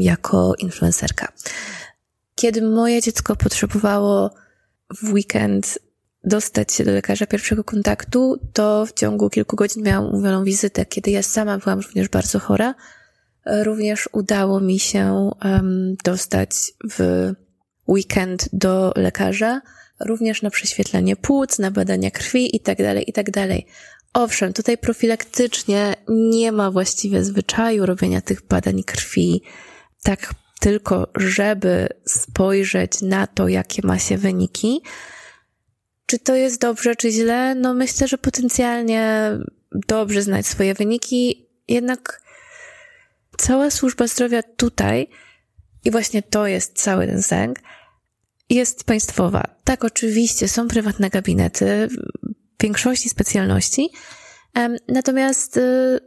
jako 0.00 0.54
influencerka. 0.58 1.32
Kiedy 2.36 2.62
moje 2.62 3.02
dziecko 3.02 3.36
potrzebowało 3.36 4.30
w 5.02 5.12
weekend 5.12 5.78
dostać 6.24 6.72
się 6.72 6.84
do 6.84 6.92
lekarza 6.92 7.26
pierwszego 7.26 7.64
kontaktu, 7.64 8.36
to 8.52 8.86
w 8.86 8.92
ciągu 8.92 9.30
kilku 9.30 9.56
godzin 9.56 9.82
miałam 9.82 10.10
umówioną 10.10 10.44
wizytę. 10.44 10.86
Kiedy 10.86 11.10
ja 11.10 11.22
sama 11.22 11.58
byłam 11.58 11.80
również 11.80 12.08
bardzo 12.08 12.38
chora, 12.38 12.74
również 13.46 14.08
udało 14.12 14.60
mi 14.60 14.78
się 14.78 15.30
um, 15.44 15.96
dostać 16.04 16.50
w 16.90 17.32
weekend 17.88 18.48
do 18.52 18.92
lekarza, 18.96 19.60
również 20.00 20.42
na 20.42 20.50
prześwietlenie 20.50 21.16
płuc, 21.16 21.58
na 21.58 21.70
badania 21.70 22.10
krwi 22.10 22.56
i 22.56 22.60
tak 22.60 22.78
dalej, 22.78 23.10
i 23.10 23.12
tak. 23.12 23.26
Owszem, 24.12 24.52
tutaj 24.52 24.78
profilaktycznie 24.78 25.94
nie 26.08 26.52
ma 26.52 26.70
właściwie 26.70 27.24
zwyczaju 27.24 27.86
robienia 27.86 28.20
tych 28.20 28.46
badań 28.46 28.82
krwi, 28.82 29.42
tak 30.02 30.34
tylko 30.60 31.08
żeby 31.16 31.88
spojrzeć 32.04 33.02
na 33.02 33.26
to, 33.26 33.48
jakie 33.48 33.86
ma 33.86 33.98
się 33.98 34.18
wyniki, 34.18 34.82
czy 36.06 36.18
to 36.18 36.34
jest 36.34 36.60
dobrze, 36.60 36.96
czy 36.96 37.10
źle? 37.10 37.54
No 37.54 37.74
myślę, 37.74 38.08
że 38.08 38.18
potencjalnie 38.18 39.30
dobrze 39.72 40.22
znać 40.22 40.46
swoje 40.46 40.74
wyniki, 40.74 41.48
jednak 41.68 42.22
cała 43.36 43.70
służba 43.70 44.06
zdrowia 44.06 44.42
tutaj, 44.42 45.08
i 45.84 45.90
właśnie 45.90 46.22
to 46.22 46.46
jest 46.46 46.82
cały 46.82 47.06
ten 47.06 47.22
sęk, 47.22 47.58
jest 48.50 48.84
państwowa. 48.84 49.44
Tak, 49.64 49.84
oczywiście 49.84 50.48
są 50.48 50.68
prywatne 50.68 51.10
gabinety, 51.10 51.88
w 52.58 52.62
większości 52.62 53.08
specjalności, 53.08 53.90
natomiast 54.88 55.56
y, 55.56 56.00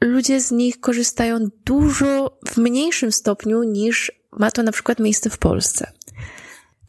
ludzie 0.00 0.40
z 0.40 0.50
nich 0.50 0.80
korzystają 0.80 1.38
dużo 1.64 2.38
w 2.48 2.56
mniejszym 2.56 3.12
stopniu 3.12 3.62
niż 3.62 4.12
ma 4.32 4.50
to 4.50 4.62
na 4.62 4.72
przykład 4.72 4.98
miejsce 4.98 5.30
w 5.30 5.38
Polsce. 5.38 5.92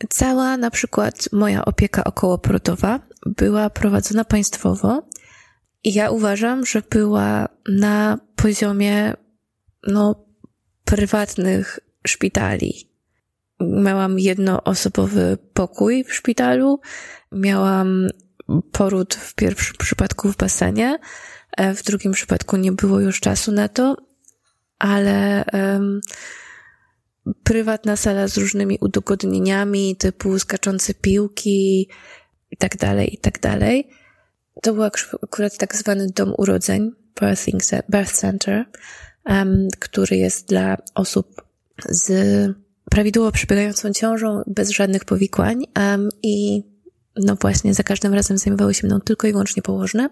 Cała 0.10 0.58
na 0.58 0.72
przykład 0.72 1.30
moja 1.32 1.66
opieka 1.66 2.04
okołoporodowa 2.04 3.00
była 3.25 3.70
prowadzona 3.70 4.25
państwowo 4.25 5.01
i 5.84 5.94
ja 5.94 6.12
uważam, 6.12 6.66
że 6.66 6.82
była 6.89 7.50
na 7.70 8.20
poziomie 8.36 9.13
no, 9.88 10.25
prywatnych 10.86 11.80
szpitali. 12.08 12.89
Miałam 13.60 14.20
jednoosobowy 14.20 15.38
pokój 15.54 16.04
w 16.04 16.13
szpitalu, 16.13 16.80
miałam 17.32 18.08
poród 18.72 19.16
w 19.16 19.36
pierwszym 19.36 19.75
przypadku 19.80 20.32
w 20.32 20.38
basenie, 20.38 21.00
w 21.75 21.84
drugim 21.84 22.12
przypadku 22.12 22.58
nie 22.58 22.72
było 22.72 23.00
już 23.00 23.20
czasu 23.20 23.51
na 23.51 23.68
to, 23.68 23.98
ale 24.80 25.46
um, 25.54 26.01
prywatna 27.44 27.96
sala 27.96 28.28
z 28.28 28.38
różnymi 28.38 28.78
udogodnieniami, 28.82 29.96
typu 29.96 30.39
skaczące 30.39 30.94
piłki 30.94 31.89
i 32.51 32.58
tak 32.58 32.78
dalej, 32.78 33.13
i 33.13 33.18
tak 33.18 33.39
dalej. 33.39 33.89
To 34.62 34.74
był 34.74 34.84
akurat 35.24 35.58
tak 35.58 35.75
zwany 35.75 36.08
dom 36.16 36.34
urodzeń, 36.38 36.92
birth 37.89 38.13
center, 38.13 38.66
um, 39.25 39.68
który 39.80 40.18
jest 40.18 40.48
dla 40.48 40.78
osób 40.96 41.42
z 41.89 42.12
prawidłowo 42.89 43.32
przebiegającą 43.32 43.94
ciążą, 43.94 44.44
bez 44.48 44.70
żadnych 44.70 45.06
powikłań 45.06 45.66
um, 45.78 46.10
i 46.24 46.63
no 47.16 47.36
właśnie 47.36 47.74
za 47.74 47.84
każdym 47.84 48.13
razem 48.13 48.38
zajmowały 48.38 48.74
się 48.74 48.88
mną 48.88 49.01
tylko 49.01 49.28
i 49.28 49.32
wyłącznie 49.32 49.62
położne. 49.62 50.10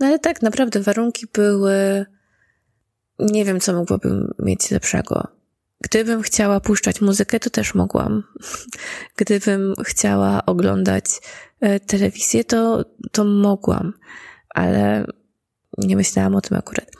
No 0.00 0.06
ale 0.06 0.18
tak 0.18 0.42
naprawdę 0.42 0.80
warunki 0.80 1.26
były, 1.34 2.06
nie 3.18 3.44
wiem 3.44 3.60
co 3.60 3.72
mogłabym 3.72 4.34
mieć 4.38 4.70
lepszego. 4.70 5.28
Gdybym 5.80 6.22
chciała 6.22 6.60
puszczać 6.60 7.00
muzykę, 7.00 7.40
to 7.40 7.50
też 7.50 7.74
mogłam. 7.74 8.22
Gdybym 9.18 9.74
chciała 9.84 10.46
oglądać 10.46 11.04
e, 11.60 11.80
telewizję, 11.80 12.44
to, 12.44 12.84
to 13.12 13.24
mogłam, 13.24 13.92
ale 14.48 15.06
nie 15.78 15.96
myślałam 15.96 16.34
o 16.34 16.40
tym 16.40 16.58
akurat. 16.58 16.90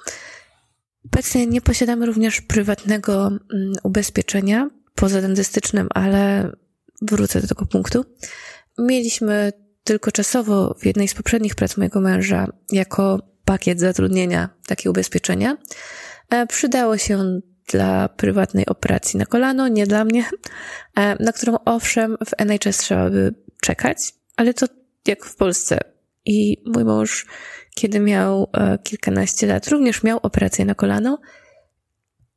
Obecnie 1.04 1.46
nie 1.46 1.60
posiadamy 1.60 2.06
również 2.06 2.40
prywatnego 2.40 3.26
mm, 3.26 3.72
ubezpieczenia 3.82 4.70
pozadentystycznym, 4.94 5.88
ale 5.94 6.52
wrócę 7.02 7.40
do 7.40 7.48
tego 7.48 7.66
punktu. 7.66 8.04
Mieliśmy 8.78 9.52
tylko 9.88 10.12
czasowo 10.12 10.74
w 10.78 10.86
jednej 10.86 11.08
z 11.08 11.14
poprzednich 11.14 11.54
prac 11.54 11.76
mojego 11.76 12.00
męża 12.00 12.46
jako 12.72 13.22
pakiet 13.44 13.80
zatrudnienia 13.80 14.48
takie 14.66 14.90
ubezpieczenia. 14.90 15.56
E, 16.30 16.46
przydało 16.46 16.98
się 16.98 17.40
dla 17.68 18.08
prywatnej 18.08 18.66
operacji 18.66 19.18
na 19.18 19.26
kolano, 19.26 19.68
nie 19.68 19.86
dla 19.86 20.04
mnie, 20.04 20.24
e, 20.96 21.24
na 21.24 21.32
którą 21.32 21.56
owszem 21.64 22.16
w 22.26 22.34
NHS 22.38 22.78
trzeba 22.78 23.10
by 23.10 23.34
czekać, 23.62 24.14
ale 24.36 24.54
to 24.54 24.66
jak 25.06 25.24
w 25.24 25.36
Polsce. 25.36 25.78
I 26.24 26.62
mój 26.66 26.84
mąż, 26.84 27.26
kiedy 27.74 28.00
miał 28.00 28.50
e, 28.52 28.78
kilkanaście 28.78 29.46
lat, 29.46 29.68
również 29.68 30.02
miał 30.02 30.18
operację 30.22 30.64
na 30.64 30.74
kolano, 30.74 31.18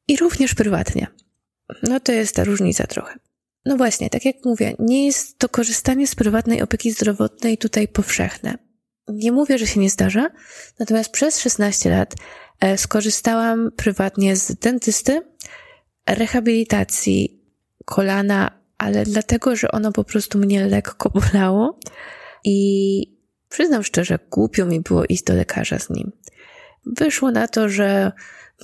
i 0.08 0.18
również 0.18 0.56
prywatnie. 0.56 1.08
No 1.84 2.00
to 2.00 2.12
jest 2.12 2.36
ta 2.36 2.44
różnica 2.44 2.88
trochę. 2.88 3.20
No 3.66 3.78
właśnie, 3.78 4.10
tak 4.10 4.26
jak 4.26 4.36
mówię, 4.46 4.76
nie 4.80 5.06
jest 5.06 5.40
to 5.40 5.50
korzystanie 5.50 6.08
z 6.08 6.16
prywatnej 6.16 6.62
opieki 6.62 6.92
zdrowotnej 6.92 7.58
tutaj 7.58 7.88
powszechne. 7.88 8.58
Nie 9.08 9.32
mówię, 9.32 9.58
że 9.58 9.68
się 9.68 9.80
nie 9.80 9.90
zdarza, 9.90 10.30
natomiast 10.80 11.12
przez 11.12 11.40
16 11.40 11.90
lat 11.90 12.16
e, 12.60 12.78
skorzystałam 12.78 13.72
prywatnie 13.76 14.36
z 14.36 14.56
dentysty, 14.56 15.22
rehabilitacji 16.10 17.42
kolana, 17.86 18.62
ale 18.78 19.04
dlatego, 19.04 19.56
że 19.56 19.72
ono 19.72 19.92
po 19.92 20.04
prostu 20.04 20.38
mnie 20.38 20.68
lekko 20.68 21.10
bolało 21.10 21.80
i 22.44 23.18
przyznam 23.50 23.84
szczerze, 23.84 24.20
głupio 24.32 24.66
mi 24.66 24.80
było 24.80 25.06
iść 25.06 25.24
do 25.24 25.34
lekarza 25.34 25.80
z 25.80 25.90
nim. 25.90 26.12
Wyszło 26.86 27.32
na 27.32 27.48
to, 27.48 27.70
że 27.70 28.12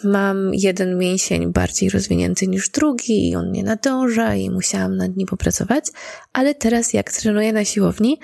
mam 0.04 0.54
jeden 0.54 0.98
mięsień 0.98 1.52
bardziej 1.54 1.90
rozwinięty 1.90 2.48
niż 2.48 2.70
drugi 2.70 3.30
i 3.30 3.36
on 3.36 3.52
nie 3.52 3.64
nadąża 3.64 4.36
i 4.36 4.50
musiałam 4.50 4.98
nad 4.98 5.18
nim 5.18 5.28
popracować, 5.28 5.86
ale 6.34 6.56
teraz 6.56 6.94
jak 6.94 7.12
trenuję 7.12 7.54
na 7.54 7.66
siłowni, 7.66 8.20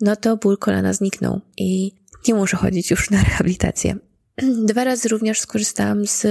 no 0.00 0.16
to 0.16 0.36
ból 0.36 0.58
kolana 0.58 0.92
zniknął 0.92 1.40
i 1.56 1.92
nie 2.28 2.34
muszę 2.34 2.56
chodzić 2.56 2.90
już 2.90 3.10
na 3.10 3.22
rehabilitację. 3.22 3.96
Dwa 4.68 4.84
razy 4.84 5.08
również 5.08 5.40
skorzystałam 5.40 6.06
z 6.06 6.26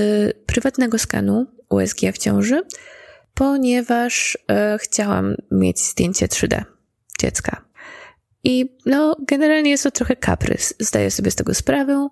prywatnego 0.46 0.98
skanu 0.98 1.46
USG 1.70 2.00
w 2.14 2.18
ciąży, 2.18 2.62
ponieważ 3.34 4.38
e, 4.50 4.78
chciałam 4.82 5.36
mieć 5.52 5.80
zdjęcie 5.80 6.28
3D 6.28 6.64
dziecka. 7.20 7.68
I 8.44 8.78
no, 8.86 9.16
generalnie 9.28 9.72
jest 9.72 9.84
to 9.84 9.92
trochę 9.92 10.16
kaprys. 10.16 10.74
Zdaję 10.80 11.12
sobie 11.12 11.32
z 11.32 11.36
tego 11.36 11.54
sprawę. 11.54 12.10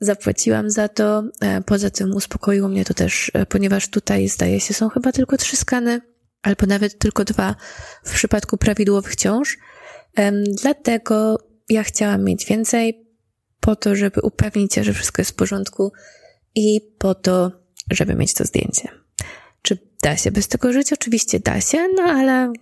Zapłaciłam 0.00 0.70
za 0.70 0.88
to. 0.88 1.22
E, 1.40 1.60
poza 1.62 1.90
tym 1.90 2.14
uspokoiło 2.14 2.68
mnie 2.68 2.84
to 2.84 2.94
też, 2.94 3.30
e, 3.34 3.46
ponieważ 3.46 3.88
tutaj 3.88 4.28
zdaje 4.28 4.60
się 4.60 4.74
są 4.74 4.88
chyba 4.88 5.12
tylko 5.12 5.36
trzy 5.36 5.56
skany, 5.56 6.00
albo 6.42 6.66
nawet 6.66 6.98
tylko 6.98 7.24
dwa 7.24 7.54
w 8.04 8.14
przypadku 8.14 8.58
prawidłowych 8.58 9.16
ciąż. 9.16 9.58
Dlatego 10.62 11.38
ja 11.68 11.82
chciałam 11.82 12.24
mieć 12.24 12.46
więcej, 12.46 13.06
po 13.60 13.76
to, 13.76 13.96
żeby 13.96 14.20
upewnić 14.20 14.74
się, 14.74 14.84
że 14.84 14.92
wszystko 14.92 15.22
jest 15.22 15.30
w 15.30 15.34
porządku 15.34 15.92
i 16.54 16.80
po 16.98 17.14
to, 17.14 17.52
żeby 17.90 18.14
mieć 18.14 18.34
to 18.34 18.44
zdjęcie. 18.44 18.88
Da 20.02 20.16
się 20.16 20.30
bez 20.30 20.48
tego 20.48 20.72
żyć? 20.72 20.92
Oczywiście 20.92 21.40
da 21.40 21.60
się, 21.60 21.88
no 21.96 22.02
ale 22.02 22.52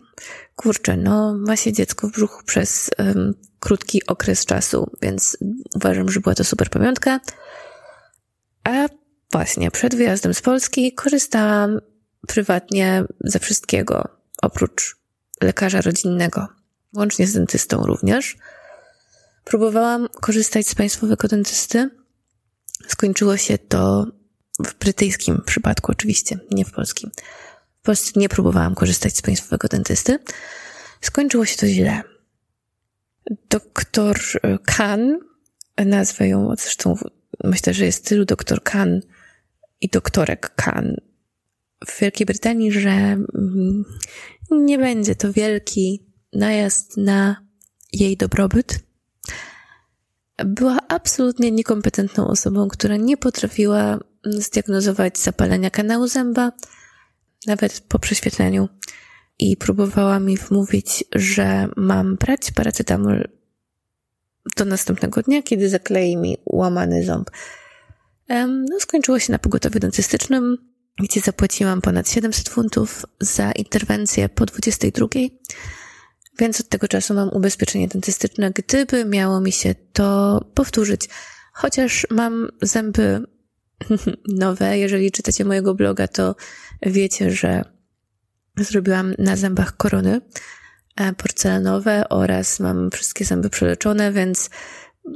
kurczę, 0.56 0.96
no 0.96 1.34
ma 1.34 1.56
się 1.56 1.72
dziecko 1.72 2.08
w 2.08 2.12
brzuchu 2.12 2.44
przez 2.44 2.90
um, 2.98 3.34
krótki 3.60 4.06
okres 4.06 4.44
czasu, 4.44 4.90
więc 5.02 5.36
uważam, 5.74 6.08
że 6.08 6.20
była 6.20 6.34
to 6.34 6.44
super 6.44 6.70
pamiątka. 6.70 7.20
A 8.64 8.88
właśnie, 9.32 9.70
przed 9.70 9.94
wyjazdem 9.94 10.34
z 10.34 10.42
Polski 10.42 10.92
korzystałam 10.92 11.80
prywatnie 12.26 13.04
ze 13.20 13.38
wszystkiego, 13.38 14.08
oprócz 14.42 14.96
lekarza 15.42 15.80
rodzinnego, 15.80 16.48
łącznie 16.94 17.26
z 17.26 17.32
dentystą 17.32 17.86
również. 17.86 18.36
Próbowałam 19.44 20.08
korzystać 20.20 20.68
z 20.68 20.74
państwowego 20.74 21.28
dentysty. 21.28 21.90
Skończyło 22.88 23.36
się 23.36 23.58
to 23.58 24.06
w 24.64 24.78
brytyjskim 24.78 25.42
przypadku, 25.46 25.92
oczywiście, 25.92 26.38
nie 26.50 26.64
w 26.64 26.72
polskim. 26.72 27.10
W 27.82 27.82
Polsce 27.82 28.20
nie 28.20 28.28
próbowałam 28.28 28.74
korzystać 28.74 29.16
z 29.16 29.22
państwowego 29.22 29.68
dentysty. 29.68 30.18
Skończyło 31.00 31.44
się 31.44 31.56
to 31.56 31.66
źle. 31.66 32.02
Doktor 33.50 34.20
Khan, 34.66 35.18
nazwę 35.86 36.28
ją, 36.28 36.54
zresztą 36.58 36.96
myślę, 37.44 37.74
że 37.74 37.84
jest 37.84 38.08
tylu 38.08 38.24
doktor 38.24 38.62
Khan 38.62 39.00
i 39.80 39.88
doktorek 39.88 40.54
Khan 40.54 40.96
w 41.86 42.00
Wielkiej 42.00 42.26
Brytanii, 42.26 42.72
że 42.72 42.90
mm, 42.90 43.84
nie 44.50 44.78
będzie 44.78 45.14
to 45.14 45.32
wielki 45.32 46.06
najazd 46.32 46.96
na 46.96 47.46
jej 47.92 48.16
dobrobyt. 48.16 48.80
Była 50.44 50.78
absolutnie 50.88 51.50
niekompetentną 51.50 52.28
osobą, 52.28 52.68
która 52.68 52.96
nie 52.96 53.16
potrafiła 53.16 53.98
zdiagnozować 54.26 55.18
zapalenia 55.18 55.70
kanału 55.70 56.08
zęba, 56.08 56.52
nawet 57.46 57.80
po 57.80 57.98
prześwietleniu. 57.98 58.68
I 59.38 59.56
próbowała 59.56 60.20
mi 60.20 60.36
wmówić, 60.36 61.04
że 61.14 61.68
mam 61.76 62.16
brać 62.16 62.50
paracetamol 62.50 63.28
do 64.56 64.64
następnego 64.64 65.22
dnia, 65.22 65.42
kiedy 65.42 65.68
zaklei 65.68 66.16
mi 66.16 66.36
łamany 66.46 67.04
ząb. 67.04 67.30
No, 68.48 68.80
skończyło 68.80 69.18
się 69.18 69.32
na 69.32 69.38
pogotowiu 69.38 69.78
dentystycznym, 69.78 70.56
gdzie 70.98 71.20
zapłaciłam 71.20 71.80
ponad 71.80 72.10
700 72.10 72.48
funtów 72.48 73.06
za 73.20 73.52
interwencję 73.52 74.28
po 74.28 74.46
22, 74.46 75.06
więc 76.38 76.60
od 76.60 76.68
tego 76.68 76.88
czasu 76.88 77.14
mam 77.14 77.28
ubezpieczenie 77.28 77.88
dentystyczne, 77.88 78.50
gdyby 78.50 79.04
miało 79.04 79.40
mi 79.40 79.52
się 79.52 79.74
to 79.92 80.40
powtórzyć. 80.54 81.08
Chociaż 81.52 82.06
mam 82.10 82.48
zęby 82.62 83.24
nowe. 84.28 84.78
Jeżeli 84.78 85.12
czytacie 85.12 85.44
mojego 85.44 85.74
bloga, 85.74 86.08
to 86.08 86.36
wiecie, 86.82 87.30
że 87.30 87.64
zrobiłam 88.56 89.14
na 89.18 89.36
zębach 89.36 89.76
korony 89.76 90.20
e, 90.96 91.12
porcelanowe 91.12 92.08
oraz 92.08 92.60
mam 92.60 92.90
wszystkie 92.90 93.24
zęby 93.24 93.50
przeleczone, 93.50 94.12
więc 94.12 94.50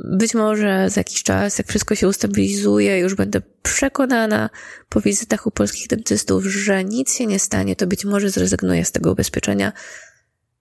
być 0.04 0.34
może 0.34 0.90
za 0.90 1.00
jakiś 1.00 1.22
czas, 1.22 1.58
jak 1.58 1.68
wszystko 1.68 1.94
się 1.94 2.08
ustabilizuje, 2.08 2.98
już 2.98 3.14
będę 3.14 3.42
przekonana 3.62 4.50
po 4.88 5.00
wizytach 5.00 5.46
u 5.46 5.50
polskich 5.50 5.88
dentystów, 5.88 6.44
że 6.44 6.84
nic 6.84 7.14
się 7.14 7.26
nie 7.26 7.38
stanie, 7.38 7.76
to 7.76 7.86
być 7.86 8.04
może 8.04 8.30
zrezygnuję 8.30 8.84
z 8.84 8.92
tego 8.92 9.12
ubezpieczenia. 9.12 9.72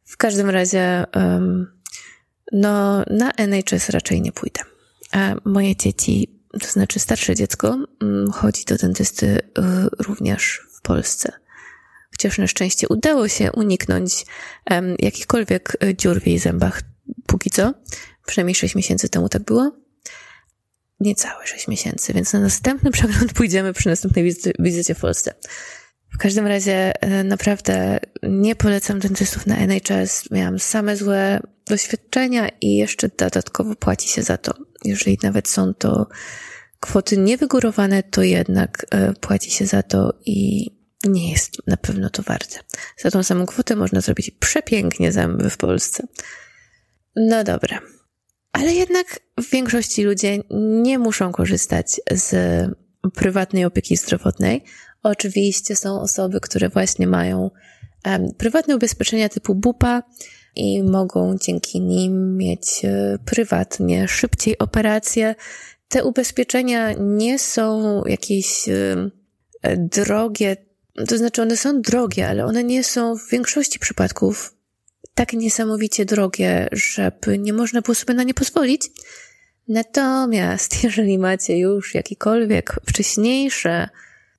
W 0.06 0.18
każdym 0.18 0.50
razie, 0.50 1.04
um, 1.16 1.82
no, 2.52 3.04
na 3.10 3.32
NHS 3.32 3.90
raczej 3.90 4.22
nie 4.22 4.32
pójdę. 4.32 4.62
A 5.12 5.36
moje 5.46 5.76
dzieci 5.76 6.39
to 6.62 6.68
znaczy 6.68 7.00
starsze 7.00 7.36
dziecko, 7.36 7.78
mm, 8.02 8.32
chodzi 8.32 8.66
do 8.66 8.76
dentysty 8.76 9.26
y, 9.28 9.42
również 10.00 10.62
w 10.78 10.82
Polsce. 10.82 11.32
Chociaż 12.12 12.38
na 12.38 12.48
szczęście 12.48 12.88
udało 12.88 13.28
się 13.28 13.52
uniknąć 13.52 14.26
jakichkolwiek 15.00 15.78
y, 15.84 15.96
dziur 15.96 16.22
w 16.22 16.28
jej 16.28 16.40
zębach 16.40 16.82
póki 17.28 17.50
co. 17.50 17.74
Przynajmniej 18.26 18.56
6 18.56 18.76
miesięcy 18.76 19.10
temu 19.10 19.30
tak 19.30 19.44
było. 19.44 19.72
Niecałe 21.00 21.48
6 21.48 21.68
miesięcy, 21.68 22.14
więc 22.14 22.34
na 22.34 22.40
następny 22.40 22.92
przegląd 22.92 23.34
pójdziemy 23.38 23.74
przy 23.74 23.90
następnej 23.90 24.26
wizycie, 24.26 24.52
wizycie 24.60 24.96
w 24.96 25.00
Polsce. 25.00 25.34
W 26.14 26.18
każdym 26.18 26.48
razie 26.48 27.04
y, 27.06 27.24
naprawdę 27.24 28.00
nie 28.24 28.56
polecam 28.56 29.00
dentystów 29.00 29.46
na 29.46 29.58
NHS. 29.58 30.32
Miałam 30.32 30.60
same 30.60 30.98
złe 30.98 31.40
doświadczenia 31.70 32.50
i 32.62 32.76
jeszcze 32.76 33.10
dodatkowo 33.18 33.76
płaci 33.76 34.10
się 34.10 34.24
za 34.24 34.38
to. 34.38 34.54
Jeżeli 34.86 35.18
nawet 35.24 35.48
są 35.48 35.74
to 35.74 36.08
kwoty 36.80 37.18
niewygórowane, 37.18 38.04
to 38.04 38.24
jednak 38.24 38.86
e, 38.92 39.14
płaci 39.14 39.52
się 39.52 39.66
za 39.66 39.84
to 39.84 40.14
i 40.26 40.70
nie 41.04 41.32
jest 41.32 41.68
na 41.68 41.78
pewno 41.78 42.10
to 42.10 42.24
warte. 42.24 42.60
Za 42.98 43.12
tą 43.12 43.24
samą 43.24 43.46
kwotę 43.46 43.76
można 43.76 44.02
zrobić 44.02 44.32
przepięknie 44.32 45.12
zęby 45.12 45.50
w 45.50 45.58
Polsce. 45.58 46.08
No 47.16 47.44
dobra. 47.44 47.82
Ale 48.52 48.74
jednak 48.74 49.20
w 49.42 49.50
większości 49.50 50.04
ludzie 50.04 50.40
nie 50.84 51.00
muszą 51.00 51.32
korzystać 51.32 52.02
z 52.12 52.36
prywatnej 53.14 53.66
opieki 53.66 53.98
zdrowotnej. 53.98 54.64
Oczywiście 55.04 55.76
są 55.76 56.02
osoby, 56.02 56.40
które 56.40 56.70
właśnie 56.70 57.08
mają 57.08 57.52
prywatne 58.38 58.76
ubezpieczenia 58.76 59.30
typu 59.30 59.56
BUPA, 59.56 60.04
i 60.60 60.84
mogą 60.84 61.38
dzięki 61.38 61.82
nim 61.82 62.38
mieć 62.38 62.86
e, 62.86 63.18
prywatnie 63.26 64.08
szybciej 64.08 64.58
operacje. 64.58 65.36
Te 65.88 66.04
ubezpieczenia 66.04 66.94
nie 66.94 67.40
są 67.40 68.04
jakieś 68.06 68.70
e, 68.70 69.78
drogie, 69.78 70.58
to 71.08 71.18
znaczy 71.18 71.42
one 71.42 71.58
są 71.58 71.82
drogie, 71.82 72.28
ale 72.28 72.46
one 72.46 72.64
nie 72.64 72.84
są 72.84 73.16
w 73.18 73.30
większości 73.30 73.80
przypadków 73.80 74.54
tak 75.14 75.34
niesamowicie 75.34 76.06
drogie, 76.06 76.68
żeby 76.72 77.38
nie 77.38 77.54
można 77.54 77.82
było 77.82 77.96
sobie 77.96 78.14
na 78.14 78.24
nie 78.24 78.34
pozwolić. 78.34 78.92
Natomiast 79.68 80.76
jeżeli 80.84 81.18
macie 81.18 81.58
już 81.58 81.96
jakiekolwiek 81.96 82.76
wcześniejsze 82.86 83.90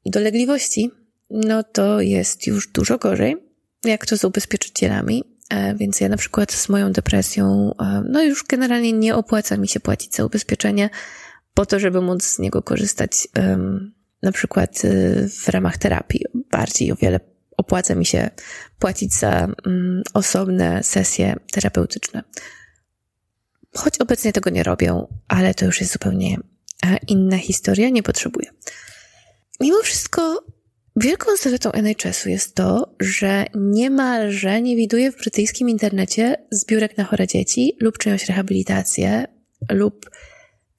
dolegliwości, 0.07 0.91
no 1.31 1.63
to 1.63 2.01
jest 2.01 2.47
już 2.47 2.69
dużo 2.69 2.99
gorzej, 2.99 3.37
jak 3.85 4.07
to 4.07 4.17
z 4.17 4.25
ubezpieczycielami. 4.25 5.30
E, 5.51 5.75
więc 5.75 6.01
ja 6.01 6.09
na 6.09 6.17
przykład 6.17 6.53
z 6.53 6.69
moją 6.69 6.93
depresją, 6.93 7.75
e, 7.81 8.03
no 8.09 8.23
już 8.23 8.45
generalnie 8.45 8.93
nie 8.93 9.17
opłaca 9.17 9.57
mi 9.57 9.69
się 9.69 9.81
płacić 9.81 10.15
za 10.15 10.25
ubezpieczenie 10.25 10.91
po 11.55 11.67
to, 11.67 11.79
żeby 11.79 12.01
móc 12.01 12.25
z 12.25 12.39
niego 12.39 12.63
korzystać 12.63 13.29
na 14.23 14.33
przykład 14.33 14.83
e, 14.85 14.89
w 15.29 15.49
ramach 15.49 15.79
terapii. 15.79 16.25
Bardziej 16.51 16.93
o 16.93 16.97
wiele 16.97 17.21
opłaca 17.57 17.95
mi 17.95 18.07
się 18.07 18.31
płacić 18.79 19.15
za 19.15 19.49
mm, 19.67 20.03
osobne 20.15 20.83
sesje 20.83 21.37
terapeutyczne. 21.53 22.23
Choć 23.77 23.99
obecnie 23.99 24.33
tego 24.33 24.51
nie 24.51 24.63
robią, 24.63 25.19
ale 25.29 25.55
to 25.55 25.65
już 25.65 25.81
jest 25.81 25.93
zupełnie 25.93 26.37
inna 27.09 27.39
historia, 27.39 27.89
nie 27.89 28.03
potrzebuję. 28.03 28.51
mimo 29.61 29.83
wszystko 29.83 30.45
wielką 30.97 31.37
zaletą 31.37 31.73
NHS-u 31.73 32.29
jest 32.29 32.55
to, 32.55 32.95
że 33.01 33.45
niemalże 33.55 34.63
nie 34.63 34.77
widuje 34.77 35.13
w 35.13 35.17
brytyjskim 35.17 35.69
internecie 35.69 36.37
zbiórek 36.51 36.97
na 36.97 37.05
chore 37.05 37.27
dzieci 37.27 37.77
lub 37.81 37.99
czyjąś 37.99 38.29
rehabilitację 38.29 39.27
lub, 39.71 40.11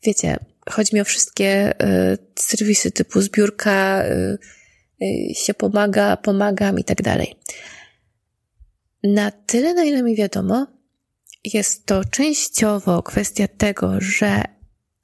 wiecie, 0.04 0.38
chodzi 0.70 0.96
mi 0.96 1.02
o 1.02 1.06
wszystkie 1.06 1.74
y, 2.14 2.18
serwisy 2.40 2.92
typu 2.92 3.22
zbiórka, 3.22 4.04
y, 4.06 4.38
y, 5.04 5.36
się 5.36 5.54
pomaga, 5.54 6.18
pomagam 6.18 6.80
i 6.80 6.84
tak 6.84 7.02
dalej. 7.02 7.36
Na 9.04 9.32
tyle, 9.32 9.74
na 9.74 9.84
ile 9.84 10.04
mi 10.04 10.16
wiadomo, 10.16 10.68
jest 11.44 11.86
to 11.86 12.06
częściowo 12.06 13.04
kwestia 13.04 13.48
tego, 13.48 13.94
że 14.00 14.44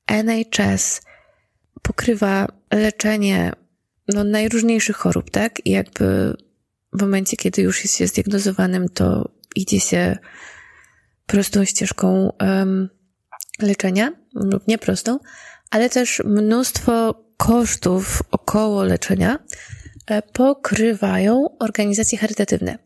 NHS 0.08 1.02
pokrywa 1.82 2.48
leczenie 2.72 3.52
no, 4.08 4.24
najróżniejszych 4.24 4.96
chorób, 4.96 5.30
tak? 5.32 5.66
I 5.66 5.72
jakby 5.72 6.38
w 6.94 7.02
momencie, 7.02 7.38
kiedy 7.38 7.62
już 7.62 7.84
jest 7.84 7.98
się 7.98 8.08
zdiagnozowanym, 8.08 8.90
to 8.90 9.32
idzie 9.56 9.80
się 9.80 10.18
prostą 11.26 11.66
ścieżką 11.66 12.34
um, 12.40 12.90
leczenia, 13.62 14.12
lub 14.34 14.68
nieprostą, 14.68 15.20
ale 15.70 15.90
też 15.90 16.22
mnóstwo 16.26 17.24
kosztów 17.38 18.24
około 18.32 18.84
leczenia 18.84 19.40
e, 20.08 20.22
pokrywają 20.22 21.58
organizacje 21.60 22.18
charytatywne. 22.18 22.78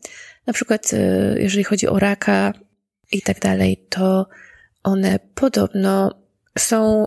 Na 0.46 0.52
przykład, 0.52 0.90
e, 0.92 0.96
jeżeli 1.40 1.64
chodzi 1.64 1.88
o 1.88 1.98
raka 1.98 2.52
i 3.12 3.22
tak 3.22 3.40
dalej, 3.40 3.86
to 3.88 4.28
one 4.82 5.18
podobno 5.34 6.22
są 6.58 7.06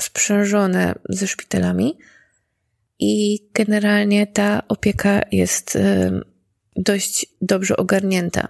sprzężone 0.00 0.94
ze 1.08 1.26
szpitalami 1.26 1.98
i 2.98 3.38
generalnie 3.54 4.26
ta 4.26 4.62
opieka 4.68 5.20
jest 5.32 5.76
e, 5.76 6.10
dość 6.76 7.26
dobrze 7.40 7.76
ogarnięta. 7.76 8.48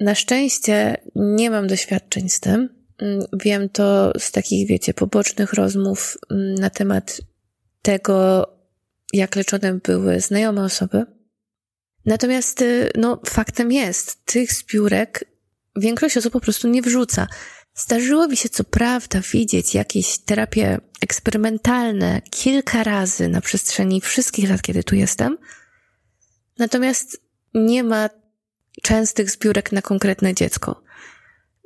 Na 0.00 0.14
szczęście 0.14 0.96
nie 1.14 1.50
mam 1.50 1.66
doświadczeń 1.66 2.28
z 2.28 2.40
tym. 2.40 2.68
Mm, 2.98 3.24
wiem 3.44 3.68
to 3.68 4.12
z 4.18 4.32
takich, 4.32 4.68
wiecie, 4.68 4.94
pobocznych 4.94 5.52
rozmów 5.52 6.18
mm, 6.30 6.54
na 6.54 6.70
temat 6.70 7.20
tego, 7.82 8.46
jak 9.12 9.36
leczone 9.36 9.74
były 9.74 10.20
znajome 10.20 10.64
osoby. 10.64 11.06
Natomiast, 12.06 12.62
y, 12.62 12.90
no, 12.96 13.20
faktem 13.26 13.72
jest, 13.72 14.24
tych 14.24 14.52
zbiórek 14.52 15.24
większość 15.76 16.16
osób 16.16 16.32
po 16.32 16.40
prostu 16.40 16.68
nie 16.68 16.82
wrzuca. 16.82 17.26
Zdarzyło 17.74 18.28
mi 18.28 18.36
się 18.36 18.48
co 18.48 18.64
prawda 18.64 19.20
widzieć 19.32 19.74
jakieś 19.74 20.18
terapie 20.18 20.78
eksperymentalne 21.00 22.22
kilka 22.30 22.84
razy 22.84 23.28
na 23.28 23.40
przestrzeni 23.40 24.00
wszystkich 24.00 24.50
lat, 24.50 24.62
kiedy 24.62 24.84
tu 24.84 24.94
jestem. 24.94 25.38
Natomiast 26.58 27.20
nie 27.54 27.84
ma 27.84 28.10
częstych 28.82 29.30
zbiórek 29.30 29.72
na 29.72 29.82
konkretne 29.82 30.34
dziecko, 30.34 30.82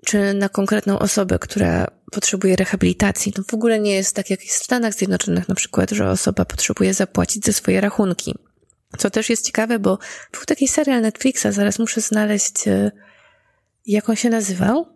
czy 0.04 0.34
na 0.34 0.48
konkretną 0.48 0.98
osobę, 0.98 1.38
która 1.38 1.86
potrzebuje 2.12 2.56
rehabilitacji. 2.56 3.32
To 3.32 3.42
w 3.42 3.54
ogóle 3.54 3.80
nie 3.80 3.94
jest 3.94 4.16
tak 4.16 4.30
jak 4.30 4.40
w 4.40 4.52
Stanach 4.52 4.94
Zjednoczonych 4.94 5.48
na 5.48 5.54
przykład, 5.54 5.90
że 5.90 6.10
osoba 6.10 6.44
potrzebuje 6.44 6.94
zapłacić 6.94 7.44
za 7.44 7.52
swoje 7.52 7.80
rachunki. 7.80 8.34
Co 8.98 9.10
też 9.10 9.30
jest 9.30 9.46
ciekawe, 9.46 9.78
bo 9.78 9.98
był 10.32 10.44
taki 10.46 10.68
serial 10.68 11.02
Netflixa, 11.02 11.46
zaraz 11.50 11.78
muszę 11.78 12.00
znaleźć, 12.00 12.68
e, 12.68 12.90
jak 13.86 14.08
on 14.08 14.16
się 14.16 14.30
nazywał. 14.30 14.95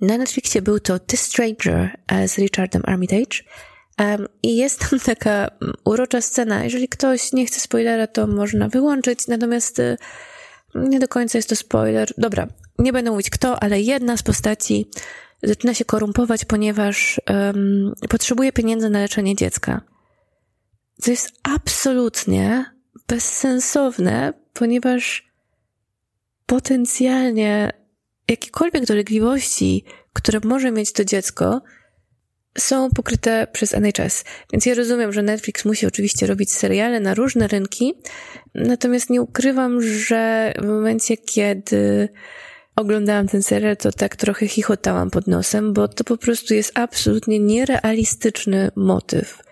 Na 0.00 0.18
Netflixie 0.18 0.62
był 0.62 0.80
to 0.80 0.98
The 0.98 1.16
Stranger 1.16 1.98
e, 2.08 2.28
z 2.28 2.38
Richardem 2.38 2.82
Armitage. 2.84 3.42
Um, 3.98 4.26
I 4.42 4.56
jest 4.56 4.90
tam 4.90 5.00
taka 5.16 5.48
mm, 5.62 5.74
urocza 5.84 6.20
scena. 6.20 6.64
Jeżeli 6.64 6.88
ktoś 6.88 7.32
nie 7.32 7.46
chce 7.46 7.60
spoilera, 7.60 8.06
to 8.06 8.26
można 8.26 8.68
wyłączyć. 8.68 9.26
Natomiast 9.26 9.80
e, 9.80 9.96
nie 10.74 10.98
do 10.98 11.08
końca 11.08 11.38
jest 11.38 11.48
to 11.48 11.56
spoiler. 11.56 12.12
Dobra, 12.18 12.48
nie 12.78 12.92
będę 12.92 13.10
mówić 13.10 13.30
kto, 13.30 13.62
ale 13.62 13.80
jedna 13.80 14.16
z 14.16 14.22
postaci 14.22 14.90
zaczyna 15.42 15.74
się 15.74 15.84
korumpować, 15.84 16.44
ponieważ 16.44 17.20
um, 17.30 17.92
potrzebuje 18.08 18.52
pieniędzy 18.52 18.90
na 18.90 18.98
leczenie 18.98 19.36
dziecka. 19.36 19.80
Co 21.00 21.10
jest 21.10 21.32
absolutnie 21.42 22.64
bezsensowne, 23.08 24.32
ponieważ 24.52 25.32
potencjalnie 26.46 27.72
jakiekolwiek 28.28 28.84
dolegliwości, 28.84 29.84
które 30.12 30.40
może 30.44 30.70
mieć 30.70 30.92
to 30.92 31.04
dziecko, 31.04 31.62
są 32.58 32.90
pokryte 32.90 33.46
przez 33.52 33.74
NHS. 33.74 34.24
Więc 34.52 34.66
ja 34.66 34.74
rozumiem, 34.74 35.12
że 35.12 35.22
Netflix 35.22 35.64
musi 35.64 35.86
oczywiście 35.86 36.26
robić 36.26 36.52
seriale 36.52 37.00
na 37.00 37.14
różne 37.14 37.48
rynki, 37.48 37.94
natomiast 38.54 39.10
nie 39.10 39.22
ukrywam, 39.22 39.82
że 39.82 40.52
w 40.58 40.66
momencie, 40.66 41.16
kiedy 41.16 42.08
oglądałam 42.76 43.28
ten 43.28 43.42
serial, 43.42 43.76
to 43.76 43.92
tak 43.92 44.16
trochę 44.16 44.48
chichotałam 44.48 45.10
pod 45.10 45.26
nosem, 45.26 45.72
bo 45.72 45.88
to 45.88 46.04
po 46.04 46.16
prostu 46.16 46.54
jest 46.54 46.72
absolutnie 46.74 47.38
nierealistyczny 47.38 48.70
motyw, 48.76 49.42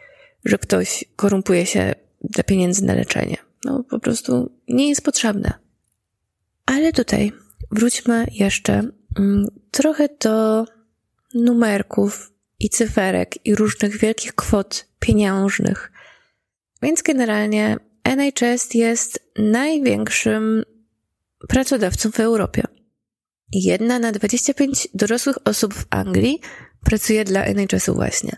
że 0.45 0.59
ktoś 0.59 1.05
korumpuje 1.17 1.67
się 1.67 1.95
dla 2.25 2.45
pieniędzy 2.45 2.85
na 2.85 2.95
leczenie. 2.95 3.37
No 3.65 3.85
po 3.91 3.99
prostu 3.99 4.53
nie 4.69 4.89
jest 4.89 5.03
potrzebne. 5.03 5.53
Ale 6.67 6.93
tutaj 6.93 7.33
wróćmy 7.71 8.27
jeszcze 8.33 8.91
mm, 9.19 9.47
trochę 9.71 10.09
do 10.21 10.65
numerków 11.35 12.33
i 12.61 12.71
cyferek 12.71 13.47
i 13.47 13.55
różnych 13.55 13.99
wielkich 13.99 14.35
kwot 14.35 14.87
pieniężnych. 15.01 15.93
Więc 16.83 17.03
generalnie 17.03 17.77
NHS 18.05 18.75
jest 18.75 19.21
największym 19.39 20.63
pracodawcą 21.49 22.11
w 22.11 22.21
Europie. 22.21 22.63
Jedna 23.53 23.99
na 23.99 24.13
25 24.13 24.89
dorosłych 24.95 25.37
osób 25.45 25.75
w 25.75 25.85
Anglii 25.91 26.41
pracuje 26.85 27.25
dla 27.25 27.45
NHS-u 27.45 27.95
właśnie. 27.95 28.37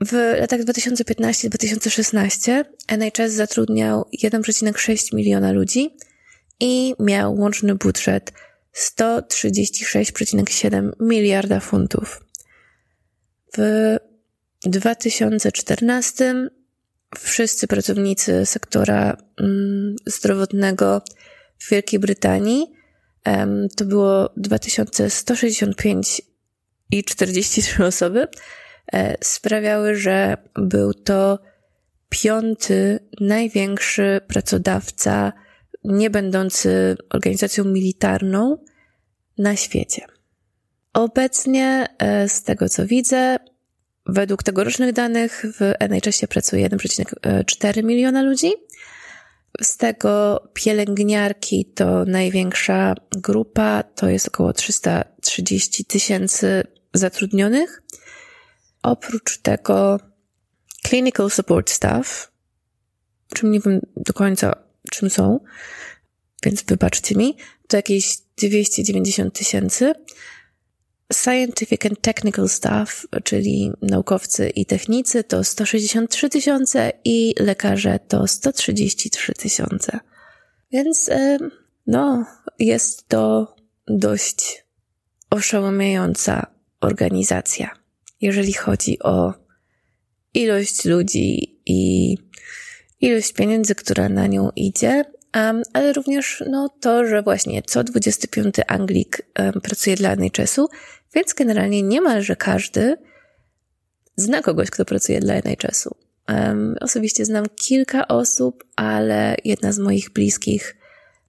W 0.00 0.12
latach 0.40 0.60
2015-2016 0.60 2.64
NHS 2.88 3.32
zatrudniał 3.32 4.08
1,6 4.24 5.14
miliona 5.14 5.52
ludzi 5.52 5.96
i 6.64 6.94
miał 6.98 7.34
łączny 7.34 7.74
budżet 7.74 8.32
136,7 8.74 10.90
miliarda 11.00 11.60
funtów. 11.60 12.24
W 13.56 13.96
2014 14.62 16.48
wszyscy 17.18 17.66
pracownicy 17.66 18.46
sektora 18.46 19.16
mm, 19.40 19.96
zdrowotnego 20.06 21.02
w 21.58 21.70
Wielkiej 21.70 22.00
Brytanii 22.00 22.66
to 23.76 23.84
było 23.84 24.30
2165 24.36 26.22
i 26.90 27.04
43 27.04 27.84
osoby 27.92 28.28
e, 28.92 29.16
sprawiały, 29.24 29.96
że 29.96 30.36
był 30.54 30.94
to 30.94 31.38
piąty 32.08 32.98
największy 33.20 34.20
pracodawca 34.28 35.32
nie 35.84 36.10
będący 36.10 36.96
organizacją 37.10 37.64
militarną 37.64 38.58
na 39.38 39.56
świecie. 39.56 40.06
Obecnie, 40.92 41.86
e, 41.98 42.28
z 42.28 42.42
tego 42.42 42.68
co 42.68 42.86
widzę, 42.86 43.36
według 44.06 44.42
tegorocznych 44.42 44.92
danych 44.92 45.46
w 45.58 45.72
NHS 45.78 46.20
pracuje 46.28 46.68
1,4 46.68 47.84
miliona 47.84 48.22
ludzi. 48.22 48.52
Z 49.62 49.76
tego 49.76 50.42
pielęgniarki 50.54 51.64
to 51.64 52.04
największa 52.04 52.94
grupa, 53.16 53.82
to 53.82 54.08
jest 54.08 54.28
około 54.28 54.52
330 54.52 55.84
tysięcy 55.84 56.62
zatrudnionych. 56.94 57.82
Oprócz 58.82 59.38
tego 59.38 60.00
clinical 60.86 61.30
support 61.30 61.70
staff, 61.70 62.32
czym 63.34 63.50
nie 63.50 63.60
wiem 63.60 63.80
do 63.96 64.12
końca 64.12 64.64
czym 64.90 65.10
są, 65.10 65.40
więc 66.44 66.62
wybaczcie 66.62 67.14
mi, 67.14 67.36
to 67.68 67.76
jakieś 67.76 68.18
290 68.36 69.34
tysięcy. 69.38 69.92
Scientific 71.12 71.86
and 71.86 72.00
Technical 72.00 72.48
Staff, 72.48 73.06
czyli 73.24 73.72
naukowcy 73.82 74.48
i 74.48 74.66
technicy, 74.66 75.24
to 75.24 75.44
163 75.44 76.28
tysiące 76.28 76.92
i 77.04 77.34
lekarze 77.40 77.98
to 78.08 78.26
133 78.26 79.32
tysiące. 79.32 80.00
Więc, 80.72 81.10
no, 81.86 82.26
jest 82.58 83.08
to 83.08 83.54
dość 83.86 84.64
oszałamiająca 85.30 86.46
organizacja, 86.80 87.70
jeżeli 88.20 88.52
chodzi 88.52 88.98
o 89.02 89.34
ilość 90.34 90.84
ludzi 90.84 91.60
i 91.66 92.16
ilość 93.04 93.32
pieniędzy, 93.32 93.74
która 93.74 94.08
na 94.08 94.26
nią 94.26 94.50
idzie, 94.56 95.04
ale 95.72 95.92
również 95.92 96.44
no, 96.50 96.68
to, 96.80 97.06
że 97.06 97.22
właśnie 97.22 97.62
co 97.62 97.84
25 97.84 98.54
Anglik 98.66 99.22
pracuje 99.62 99.96
dla 99.96 100.12
NHS-u, 100.12 100.68
więc 101.14 101.34
generalnie 101.34 101.82
niemalże 101.82 102.36
każdy 102.36 102.96
zna 104.16 104.42
kogoś, 104.42 104.70
kto 104.70 104.84
pracuje 104.84 105.20
dla 105.20 105.34
NHS-u. 105.34 105.96
Osobiście 106.80 107.24
znam 107.24 107.44
kilka 107.56 108.08
osób, 108.08 108.64
ale 108.76 109.36
jedna 109.44 109.72
z 109.72 109.78
moich 109.78 110.10
bliskich 110.10 110.76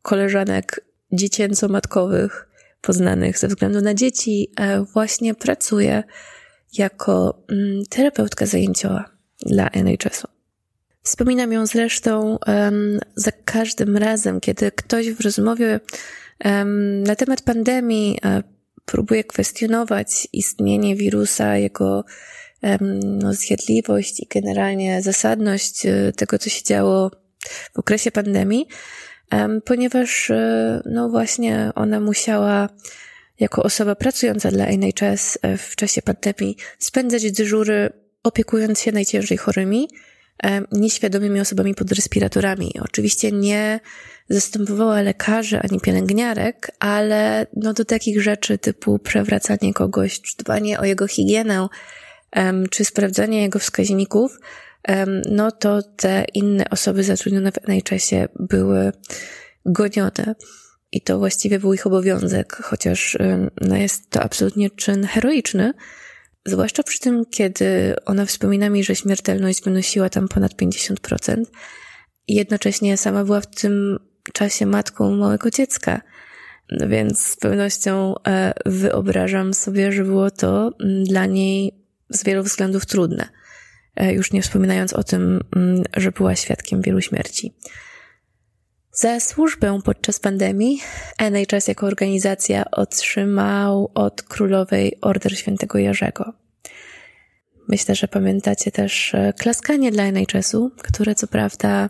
koleżanek 0.02 0.86
dziecięco-matkowych, 1.12 2.48
poznanych 2.82 3.40
ze 3.40 3.48
względu 3.48 3.82
na 3.82 3.94
dzieci, 3.94 4.52
e, 4.60 4.82
właśnie 4.82 5.36
pracuje 5.36 6.04
jako 6.78 7.44
mm, 7.50 7.84
terapeutka 7.90 8.46
zajęciowa 8.46 9.06
dla 9.46 9.68
NHS-u. 9.68 10.35
Wspominam 11.06 11.52
ją 11.52 11.66
zresztą 11.66 12.38
um, 12.48 13.00
za 13.16 13.32
każdym 13.32 13.98
razem, 13.98 14.40
kiedy 14.40 14.72
ktoś 14.72 15.12
w 15.12 15.22
rozmowie 15.22 15.80
um, 16.46 17.04
na 17.04 17.16
temat 17.16 17.42
pandemii 17.42 18.20
um, 18.24 18.44
próbuje 18.86 19.24
kwestionować 19.24 20.28
istnienie 20.34 20.96
wirusa, 20.96 21.58
jego 21.58 22.06
no, 23.04 23.34
zjadliwość 23.34 24.20
i 24.20 24.28
generalnie 24.28 25.02
zasadność 25.02 25.86
e, 25.86 26.12
tego, 26.16 26.38
co 26.38 26.50
się 26.50 26.64
działo 26.64 27.12
w 27.74 27.80
okresie 27.80 28.12
pandemii, 28.12 28.68
ponieważ 29.66 30.30
e, 30.32 30.82
no 30.86 31.10
właśnie 31.10 31.72
ona 31.76 32.00
musiała 32.00 32.70
jako 33.40 33.64
osoba 33.64 33.96
pracująca 33.96 34.52
dla 34.52 34.66
NHS 34.66 35.38
w 35.58 35.76
czasie 35.76 36.02
pandemii 36.02 36.58
spędzać 36.80 37.32
dyżury 37.32 37.90
opiekując 38.24 38.82
się 38.82 38.92
najciężej 38.92 39.38
chorymi, 39.38 39.88
nieświadomymi 40.72 41.40
osobami 41.40 41.76
pod 41.76 41.92
respiratorami. 41.92 42.72
Oczywiście 42.82 43.32
nie 43.32 43.80
zastępowała 44.30 45.02
lekarzy 45.02 45.60
ani 45.60 45.80
pielęgniarek, 45.80 46.72
ale 46.80 47.48
no 47.56 47.74
do 47.74 47.86
takich 47.86 48.22
rzeczy 48.22 48.58
typu 48.58 49.00
przewracanie 49.00 49.74
kogoś, 49.74 50.22
czy 50.22 50.38
dbanie 50.38 50.80
o 50.80 50.86
jego 50.86 51.08
higienę, 51.08 51.68
czy 52.70 52.86
sprawdzanie 52.86 53.42
jego 53.42 53.60
wskaźników, 53.60 54.40
no 55.32 55.52
to 55.52 55.82
te 55.82 56.26
inne 56.34 56.70
osoby 56.70 57.04
zatrudnione 57.04 57.52
w 57.52 57.70
NHS-ie 57.70 58.28
były 58.40 58.92
gonione. 59.66 60.36
I 60.92 61.02
to 61.02 61.18
właściwie 61.18 61.60
był 61.60 61.74
ich 61.74 61.88
obowiązek, 61.88 62.56
chociaż 62.64 63.18
no 63.62 63.76
jest 63.76 64.10
to 64.10 64.22
absolutnie 64.22 64.70
czyn 64.70 65.04
heroiczny, 65.04 65.74
zwłaszcza 66.46 66.84
przy 66.84 67.00
tym, 67.00 67.26
kiedy 67.32 67.96
ona 68.06 68.26
wspomina 68.26 68.70
mi, 68.70 68.84
że 68.84 68.96
śmiertelność 68.96 69.64
wynosiła 69.64 70.10
tam 70.10 70.28
ponad 70.28 70.54
50%. 70.54 71.44
I 72.28 72.36
jednocześnie 72.36 72.98
sama 72.98 73.24
była 73.24 73.42
w 73.42 73.48
tym 73.48 74.00
czasie 74.34 74.66
matką 74.66 75.16
małego 75.16 75.52
dziecka. 75.52 76.02
No 76.72 76.88
więc 76.88 77.20
z 77.26 77.36
pewnością 77.36 78.16
e, 78.28 78.54
wyobrażam 78.66 79.54
sobie, 79.54 79.92
że 79.92 80.04
było 80.04 80.32
to 80.32 80.72
dla 81.04 81.26
niej 81.26 81.72
z 82.10 82.24
wielu 82.24 82.44
względów 82.44 82.86
trudne. 82.86 83.30
E, 83.96 84.14
już 84.14 84.32
nie 84.32 84.42
wspominając 84.42 84.94
o 84.94 85.04
tym, 85.04 85.42
mm, 85.56 85.84
że 85.98 86.12
była 86.12 86.36
świadkiem 86.36 86.82
wielu 86.82 87.02
śmierci. 87.02 87.54
Za 88.98 89.20
służbę 89.20 89.80
podczas 89.84 90.20
pandemii 90.20 90.82
NHS 91.18 91.68
jako 91.68 91.88
organizacja 91.88 92.72
otrzymał 92.72 93.92
od 93.94 94.22
królowej 94.22 94.98
Order 95.02 95.38
Świętego 95.38 95.78
Jerzego. 95.78 96.34
Myślę, 97.68 97.96
że 97.96 98.08
pamiętacie 98.08 98.72
też 98.72 99.16
e, 99.16 99.34
klaskanie 99.34 99.92
dla 99.92 100.04
NHS-u, 100.04 100.72
które 100.78 101.16
co 101.16 101.28
prawda 101.28 101.90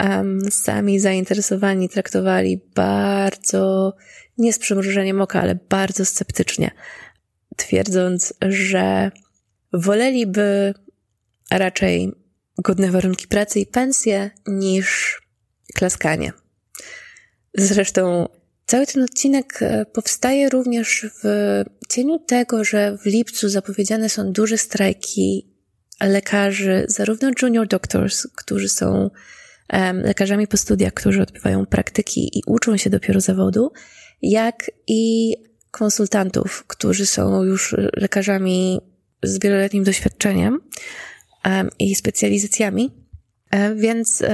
um, 0.00 0.40
sami 0.50 1.00
zainteresowani 1.00 1.88
traktowali 1.88 2.60
bardzo, 2.74 3.92
nie 4.38 4.52
z 4.52 4.58
przymrużeniem 4.58 5.20
oka, 5.20 5.40
ale 5.40 5.58
bardzo 5.68 6.04
sceptycznie, 6.04 6.70
twierdząc, 7.56 8.34
że 8.48 9.10
woleliby 9.72 10.74
raczej 11.50 12.12
godne 12.58 12.90
warunki 12.90 13.28
pracy 13.28 13.60
i 13.60 13.66
pensje 13.66 14.30
niż 14.46 15.20
klaskanie. 15.76 16.32
Zresztą 17.54 18.28
cały 18.66 18.86
ten 18.86 19.02
odcinek 19.02 19.58
e, 19.62 19.86
powstaje 19.86 20.48
również 20.48 21.06
w 21.22 21.62
cieniu 21.88 22.18
tego, 22.18 22.64
że 22.64 22.98
w 22.98 23.06
lipcu 23.06 23.48
zapowiedziane 23.48 24.08
są 24.08 24.32
duże 24.32 24.58
strajki 24.58 25.46
lekarzy, 26.00 26.84
zarówno 26.88 27.30
junior 27.42 27.66
doctors, 27.66 28.26
którzy 28.36 28.68
są 28.68 29.10
lekarzami 29.92 30.46
po 30.46 30.56
studiach, 30.56 30.94
którzy 30.94 31.22
odbywają 31.22 31.66
praktyki 31.66 32.38
i 32.38 32.42
uczą 32.46 32.76
się 32.76 32.90
dopiero 32.90 33.20
zawodu, 33.20 33.72
jak 34.22 34.70
i 34.86 35.34
konsultantów, 35.70 36.64
którzy 36.66 37.06
są 37.06 37.42
już 37.42 37.76
lekarzami 37.96 38.80
z 39.22 39.38
wieloletnim 39.38 39.84
doświadczeniem 39.84 40.60
i 41.78 41.94
specjalizacjami, 41.94 42.90
um, 43.52 43.78
więc 43.78 44.20
um, 44.20 44.30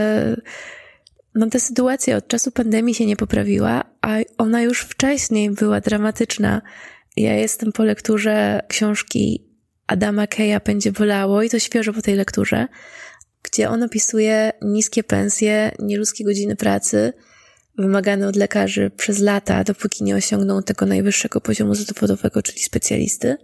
no 1.34 1.46
ta 1.46 1.58
sytuacja 1.58 2.16
od 2.16 2.28
czasu 2.28 2.50
pandemii 2.50 2.94
się 2.94 3.06
nie 3.06 3.16
poprawiła, 3.16 3.84
a 4.02 4.16
ona 4.38 4.62
już 4.62 4.80
wcześniej 4.80 5.50
była 5.50 5.80
dramatyczna. 5.80 6.62
Ja 7.16 7.34
jestem 7.34 7.72
po 7.72 7.84
lekturze 7.84 8.62
książki 8.68 9.48
Adama 9.86 10.26
Keja 10.26 10.60
Będzie 10.60 10.92
bolało 10.92 11.42
i 11.42 11.50
to 11.50 11.58
świeżo 11.58 11.92
po 11.92 12.02
tej 12.02 12.14
lekturze, 12.14 12.68
gdzie 13.42 13.70
on 13.70 13.82
opisuje 13.82 14.52
niskie 14.62 15.04
pensje, 15.04 15.72
nieludzkie 15.78 16.24
godziny 16.24 16.56
pracy, 16.56 17.12
wymagane 17.78 18.28
od 18.28 18.36
lekarzy 18.36 18.90
przez 18.96 19.18
lata, 19.18 19.64
dopóki 19.64 20.04
nie 20.04 20.16
osiągną 20.16 20.62
tego 20.62 20.86
najwyższego 20.86 21.40
poziomu 21.40 21.74
zawodowego, 21.74 22.42
czyli 22.42 22.58
specjalisty 22.58 23.36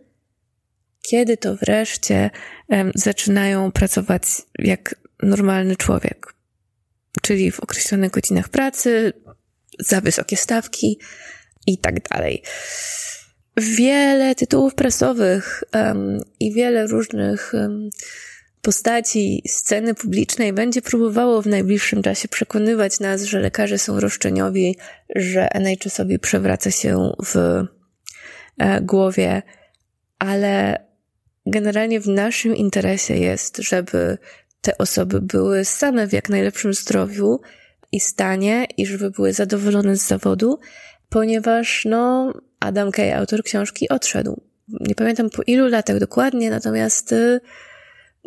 kiedy 1.11 1.37
to 1.37 1.57
wreszcie 1.57 2.31
um, 2.69 2.93
zaczynają 2.95 3.73
pracować 3.73 4.23
jak 4.59 4.95
normalny 5.23 5.77
człowiek, 5.77 6.35
czyli 7.29 7.51
w 7.51 7.61
określonych 7.61 8.11
godzinach 8.11 8.49
pracy, 8.49 9.13
za 9.79 10.01
wysokie 10.01 10.37
stawki 10.37 10.99
i 11.67 11.79
tak 11.79 12.09
dalej. 12.09 12.43
Wiele 13.57 14.35
tytułów 14.35 14.75
prasowych 14.75 15.65
um, 15.75 16.21
i 16.41 16.53
wiele 16.53 16.87
różnych 16.87 17.53
um, 17.55 17.91
postaci 18.63 19.43
sceny 19.49 19.95
publicznej 19.95 20.53
będzie 20.53 20.83
próbowało 20.83 21.43
w 21.43 21.47
najbliższym 21.47 22.03
czasie 22.03 22.29
przekonywać 22.29 23.01
nas, 23.01 23.23
że 23.23 23.41
lekarze 23.41 23.79
są 23.79 24.01
roszczeniowi, 24.01 24.77
że 25.17 25.49
NHS 25.53 25.93
sobie 25.93 26.19
przewraca 26.19 26.71
się 26.71 27.13
w 27.27 27.37
e, 28.59 28.81
głowie, 28.81 29.43
ale 30.19 30.85
generalnie 31.47 32.01
w 32.01 32.09
naszym 32.09 32.57
interesie 32.57 33.17
jest, 33.17 33.57
żeby 33.57 34.19
te 34.69 34.79
osoby 34.79 35.21
były 35.21 35.65
same 35.65 36.07
w 36.07 36.13
jak 36.13 36.29
najlepszym 36.29 36.75
zdrowiu 36.75 37.41
i 37.93 38.01
stanie 38.01 38.67
i 38.77 38.87
żeby 38.87 39.11
były 39.11 39.33
zadowolone 39.33 39.97
z 39.97 40.07
zawodu, 40.07 40.59
ponieważ 41.09 41.85
no, 41.85 42.33
Adam 42.61 42.91
Kay, 42.91 43.17
autor 43.17 43.43
książki, 43.43 43.89
odszedł. 43.89 44.41
Nie 44.69 44.95
pamiętam 44.95 45.31
po 45.31 45.43
ilu 45.43 45.69
latach 45.69 45.99
dokładnie, 45.99 46.51
natomiast 46.51 47.13
y, 47.13 47.41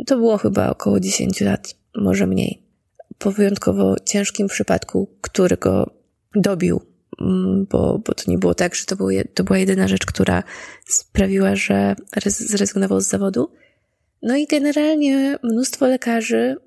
to 0.07 0.17
było 0.17 0.37
chyba 0.37 0.69
około 0.69 0.99
10 0.99 1.41
lat, 1.41 1.75
może 1.95 2.27
mniej. 2.27 2.63
Po 3.17 3.31
wyjątkowo 3.31 3.95
ciężkim 4.05 4.47
przypadku, 4.47 5.17
który 5.21 5.57
go 5.57 5.93
dobił 6.35 6.91
Mm, 7.21 7.65
bo, 7.69 7.99
bo 7.99 8.13
to 8.13 8.23
nie 8.27 8.37
było 8.37 8.53
tak, 8.53 8.75
że 8.75 8.85
to, 8.85 8.95
był, 8.95 9.07
to 9.33 9.43
była 9.43 9.57
jedyna 9.57 9.87
rzecz, 9.87 10.05
która 10.05 10.43
sprawiła, 10.85 11.55
że 11.55 11.95
zrezygnował 12.25 13.01
z 13.01 13.07
zawodu. 13.07 13.51
No 14.21 14.35
i 14.35 14.47
generalnie 14.47 15.37
mnóstwo 15.43 15.87
lekarzy 15.87 16.57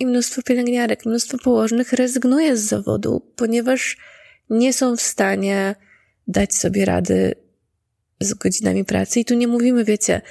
i 0.00 0.06
mnóstwo 0.06 0.42
pielęgniarek, 0.42 1.06
mnóstwo 1.06 1.38
położnych 1.38 1.92
rezygnuje 1.92 2.56
z 2.56 2.60
zawodu, 2.60 3.32
ponieważ 3.36 3.96
nie 4.50 4.72
są 4.72 4.96
w 4.96 5.00
stanie 5.00 5.74
dać 6.28 6.54
sobie 6.54 6.84
rady 6.84 7.34
z 8.20 8.34
godzinami 8.34 8.84
pracy. 8.84 9.20
I 9.20 9.24
tu 9.24 9.34
nie 9.34 9.48
mówimy, 9.48 9.84
wiecie, 9.84 10.22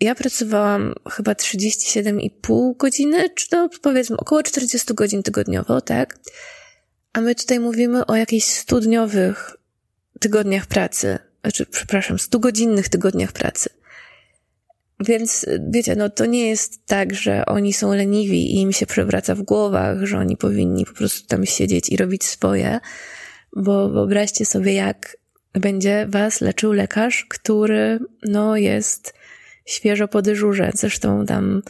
ja 0.00 0.14
pracowałam 0.14 0.94
chyba 1.10 1.32
37,5 1.32 2.76
godziny, 2.76 3.30
czy 3.30 3.48
to 3.48 3.68
powiedzmy 3.82 4.16
około 4.16 4.42
40 4.42 4.94
godzin 4.94 5.22
tygodniowo, 5.22 5.80
tak? 5.80 6.18
A 7.12 7.20
my 7.20 7.34
tutaj 7.34 7.60
mówimy 7.60 8.06
o 8.06 8.16
jakichś 8.16 8.46
studniowych 8.46 9.56
tygodniach 10.20 10.66
pracy, 10.66 11.18
znaczy, 11.40 11.66
przepraszam, 11.66 12.18
stugodzinnych 12.18 12.88
tygodniach 12.88 13.32
pracy. 13.32 13.70
Więc 15.06 15.46
wiecie, 15.70 15.96
no 15.96 16.10
to 16.10 16.26
nie 16.26 16.48
jest 16.48 16.86
tak, 16.86 17.14
że 17.14 17.46
oni 17.46 17.72
są 17.72 17.94
leniwi 17.94 18.54
i 18.54 18.60
im 18.60 18.72
się 18.72 18.86
przewraca 18.86 19.34
w 19.34 19.42
głowach, 19.42 20.04
że 20.04 20.18
oni 20.18 20.36
powinni 20.36 20.84
po 20.86 20.92
prostu 20.92 21.26
tam 21.28 21.46
siedzieć 21.46 21.88
i 21.88 21.96
robić 21.96 22.24
swoje, 22.24 22.80
bo 23.56 23.90
wyobraźcie 23.90 24.44
sobie, 24.44 24.74
jak 24.74 25.16
będzie 25.52 26.06
was 26.08 26.40
leczył 26.40 26.72
lekarz, 26.72 27.26
który 27.28 27.98
no 28.22 28.56
jest 28.56 29.14
świeżo 29.66 30.08
po 30.08 30.22
dyżurze. 30.22 30.70
Zresztą 30.74 31.26
tam 31.26 31.62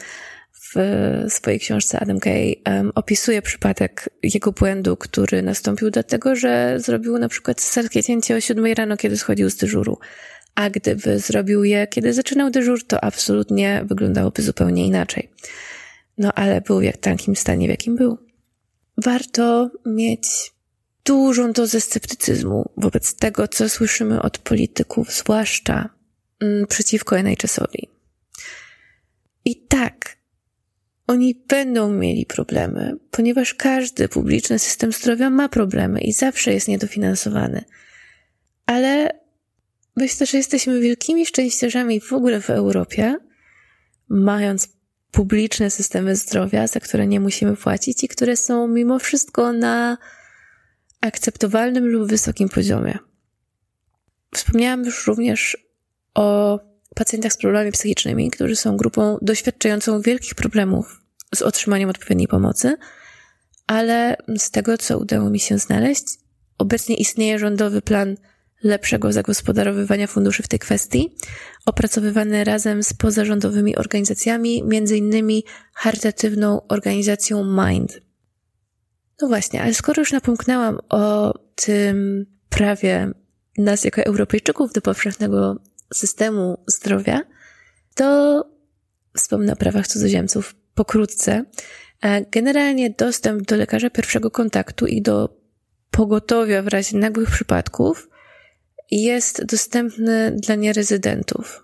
w 0.75 1.25
swojej 1.29 1.59
książce 1.59 1.99
Adam 1.99 2.19
Kay 2.19 2.55
um, 2.65 2.91
opisuje 2.95 3.41
przypadek 3.41 4.09
jego 4.23 4.51
błędu, 4.51 4.97
który 4.97 5.41
nastąpił 5.41 5.89
dlatego, 5.91 6.35
że 6.35 6.75
zrobił 6.79 7.17
na 7.17 7.29
przykład 7.29 7.61
cesarskie 7.61 8.03
cięcie 8.03 8.35
o 8.35 8.39
7 8.39 8.65
rano, 8.73 8.97
kiedy 8.97 9.17
schodził 9.17 9.49
z 9.49 9.55
dyżuru. 9.55 9.97
A 10.55 10.69
gdyby 10.69 11.19
zrobił 11.19 11.63
je, 11.63 11.87
kiedy 11.87 12.13
zaczynał 12.13 12.49
dyżur, 12.49 12.87
to 12.87 13.03
absolutnie 13.03 13.85
wyglądałoby 13.85 14.41
zupełnie 14.41 14.87
inaczej. 14.87 15.29
No 16.17 16.33
ale 16.33 16.61
był 16.61 16.81
w 16.81 16.97
takim 16.97 17.35
stanie, 17.35 17.67
w 17.67 17.69
jakim 17.69 17.95
był. 17.95 18.17
Warto 18.97 19.69
mieć 19.85 20.53
dużą 21.05 21.51
dozę 21.51 21.81
sceptycyzmu 21.81 22.69
wobec 22.77 23.15
tego, 23.15 23.47
co 23.47 23.69
słyszymy 23.69 24.21
od 24.21 24.37
polityków, 24.37 25.11
zwłaszcza 25.11 25.89
mm, 26.39 26.67
przeciwko 26.67 27.17
NHS-owi. 27.17 27.89
I 29.45 29.55
tak, 29.55 30.17
oni 31.07 31.43
będą 31.47 31.91
mieli 31.91 32.25
problemy, 32.25 32.97
ponieważ 33.11 33.53
każdy 33.53 34.09
publiczny 34.09 34.59
system 34.59 34.91
zdrowia 34.91 35.29
ma 35.29 35.49
problemy 35.49 36.01
i 36.01 36.13
zawsze 36.13 36.53
jest 36.53 36.67
niedofinansowany. 36.67 37.63
Ale 38.65 39.19
myślę, 39.95 40.25
że 40.25 40.37
jesteśmy 40.37 40.79
wielkimi 40.79 41.25
szczęściarzami 41.25 41.99
w 41.99 42.13
ogóle 42.13 42.41
w 42.41 42.49
Europie, 42.49 43.17
mając 44.09 44.67
publiczne 45.11 45.71
systemy 45.71 46.15
zdrowia, 46.15 46.67
za 46.67 46.79
które 46.79 47.07
nie 47.07 47.19
musimy 47.19 47.55
płacić 47.55 48.03
i 48.03 48.07
które 48.07 48.37
są 48.37 48.67
mimo 48.67 48.99
wszystko 48.99 49.53
na 49.53 49.97
akceptowalnym 51.01 51.87
lub 51.87 52.09
wysokim 52.09 52.49
poziomie. 52.49 52.97
Wspomniałam 54.35 54.85
już 54.85 55.07
również 55.07 55.57
o 56.13 56.59
pacjentach 56.95 57.33
z 57.33 57.37
problemami 57.37 57.71
psychicznymi, 57.71 58.31
którzy 58.31 58.55
są 58.55 58.77
grupą 58.77 59.17
doświadczającą 59.21 60.01
wielkich 60.01 60.35
problemów 60.35 61.01
z 61.35 61.41
otrzymaniem 61.41 61.89
odpowiedniej 61.89 62.27
pomocy, 62.27 62.77
ale 63.67 64.17
z 64.37 64.51
tego, 64.51 64.77
co 64.77 64.99
udało 64.99 65.29
mi 65.29 65.39
się 65.39 65.57
znaleźć, 65.57 66.03
obecnie 66.57 66.95
istnieje 66.95 67.39
rządowy 67.39 67.81
plan 67.81 68.17
lepszego 68.65 69.11
zagospodarowywania 69.11 70.07
funduszy 70.07 70.43
w 70.43 70.47
tej 70.47 70.59
kwestii, 70.59 71.15
opracowywany 71.65 72.43
razem 72.43 72.83
z 72.83 72.93
pozarządowymi 72.93 73.75
organizacjami, 73.75 74.63
innymi 74.95 75.43
charytatywną 75.73 76.67
organizacją 76.67 77.43
Mind. 77.43 77.99
No 79.21 79.27
właśnie, 79.27 79.61
ale 79.61 79.73
skoro 79.73 80.01
już 80.01 80.11
napomknęłam 80.11 80.79
o 80.89 81.33
tym 81.55 82.25
prawie 82.49 83.11
nas 83.57 83.83
jako 83.83 84.01
Europejczyków 84.01 84.73
do 84.73 84.81
powszechnego 84.81 85.55
systemu 85.93 86.63
zdrowia, 86.67 87.21
to 87.95 88.43
wspomnę 89.17 89.53
o 89.53 89.55
prawach 89.55 89.87
cudzoziemców 89.87 90.55
pokrótce. 90.73 91.45
E, 92.01 92.25
generalnie 92.31 92.89
dostęp 92.89 93.41
do 93.41 93.55
lekarza 93.55 93.89
pierwszego 93.89 94.31
kontaktu 94.31 94.87
i 94.87 95.01
do 95.01 95.37
pogotowia 95.91 96.61
w 96.61 96.67
razie 96.67 96.97
nagłych 96.97 97.31
przypadków 97.31 98.09
jest 98.91 99.45
dostępny 99.45 100.31
dla 100.31 100.55
nierezydentów. 100.55 101.63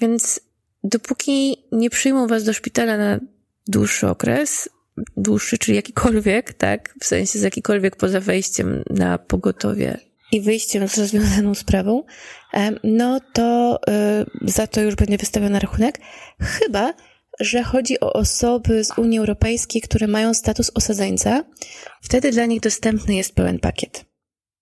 Więc 0.00 0.40
dopóki 0.84 1.56
nie 1.72 1.90
przyjmą 1.90 2.26
was 2.26 2.44
do 2.44 2.52
szpitala 2.52 2.96
na 2.96 3.20
dłuższy 3.66 4.08
okres, 4.08 4.68
dłuższy, 5.16 5.58
czyli 5.58 5.76
jakikolwiek, 5.76 6.52
tak, 6.64 6.94
w 7.00 7.04
sensie 7.04 7.38
z 7.38 7.42
jakikolwiek 7.42 7.96
poza 7.96 8.20
wejściem 8.20 8.82
na 8.90 9.18
pogotowie 9.18 9.98
i 10.32 10.40
wyjściem 10.40 10.88
z 10.88 10.98
rozwiązaną 10.98 11.54
sprawą, 11.54 12.04
no 12.84 13.20
to 13.32 13.80
y, 14.44 14.50
za 14.50 14.66
to 14.66 14.80
już 14.80 14.94
będzie 14.94 15.16
wystawiony 15.16 15.58
rachunek. 15.58 15.98
Chyba, 16.40 16.94
że 17.40 17.62
chodzi 17.62 18.00
o 18.00 18.12
osoby 18.12 18.84
z 18.84 18.98
Unii 18.98 19.18
Europejskiej, 19.18 19.82
które 19.82 20.06
mają 20.06 20.34
status 20.34 20.70
osadzeńca. 20.74 21.44
Wtedy 22.02 22.30
dla 22.30 22.46
nich 22.46 22.60
dostępny 22.60 23.14
jest 23.14 23.34
pełen 23.34 23.58
pakiet. 23.58 24.07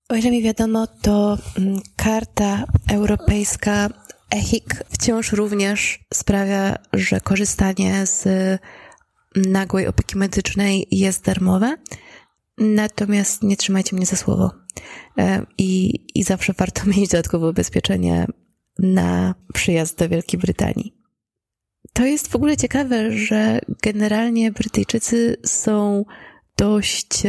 O 0.08 0.14
ile 0.14 0.30
mi 0.30 0.42
wiadomo, 0.42 0.86
to 0.86 1.38
mm, 1.58 1.80
karta 1.96 2.64
europejska 2.92 3.88
EHIC 4.30 4.64
wciąż 4.88 5.32
również 5.32 5.98
sprawia, 6.14 6.76
że 6.92 7.20
korzystanie 7.20 8.06
z 8.06 8.28
nagłej 9.36 9.86
opieki 9.86 10.18
medycznej 10.18 10.86
jest 10.90 11.24
darmowe. 11.24 11.76
Natomiast 12.58 13.42
nie 13.42 13.56
trzymajcie 13.56 13.96
mnie 13.96 14.06
za 14.06 14.16
słowo. 14.16 14.50
E, 15.18 15.46
I, 15.58 16.00
I 16.14 16.22
zawsze 16.22 16.52
warto 16.52 16.82
mieć 16.96 17.10
dodatkowe 17.10 17.48
ubezpieczenie 17.48 18.26
na 18.78 19.34
przyjazd 19.54 19.98
do 19.98 20.08
Wielkiej 20.08 20.40
Brytanii. 20.40 20.92
To 21.92 22.04
jest 22.04 22.28
w 22.28 22.36
ogóle 22.36 22.56
ciekawe, 22.56 23.12
że 23.12 23.60
generalnie 23.82 24.52
Brytyjczycy 24.52 25.36
są 25.46 26.04
dość, 26.56 27.22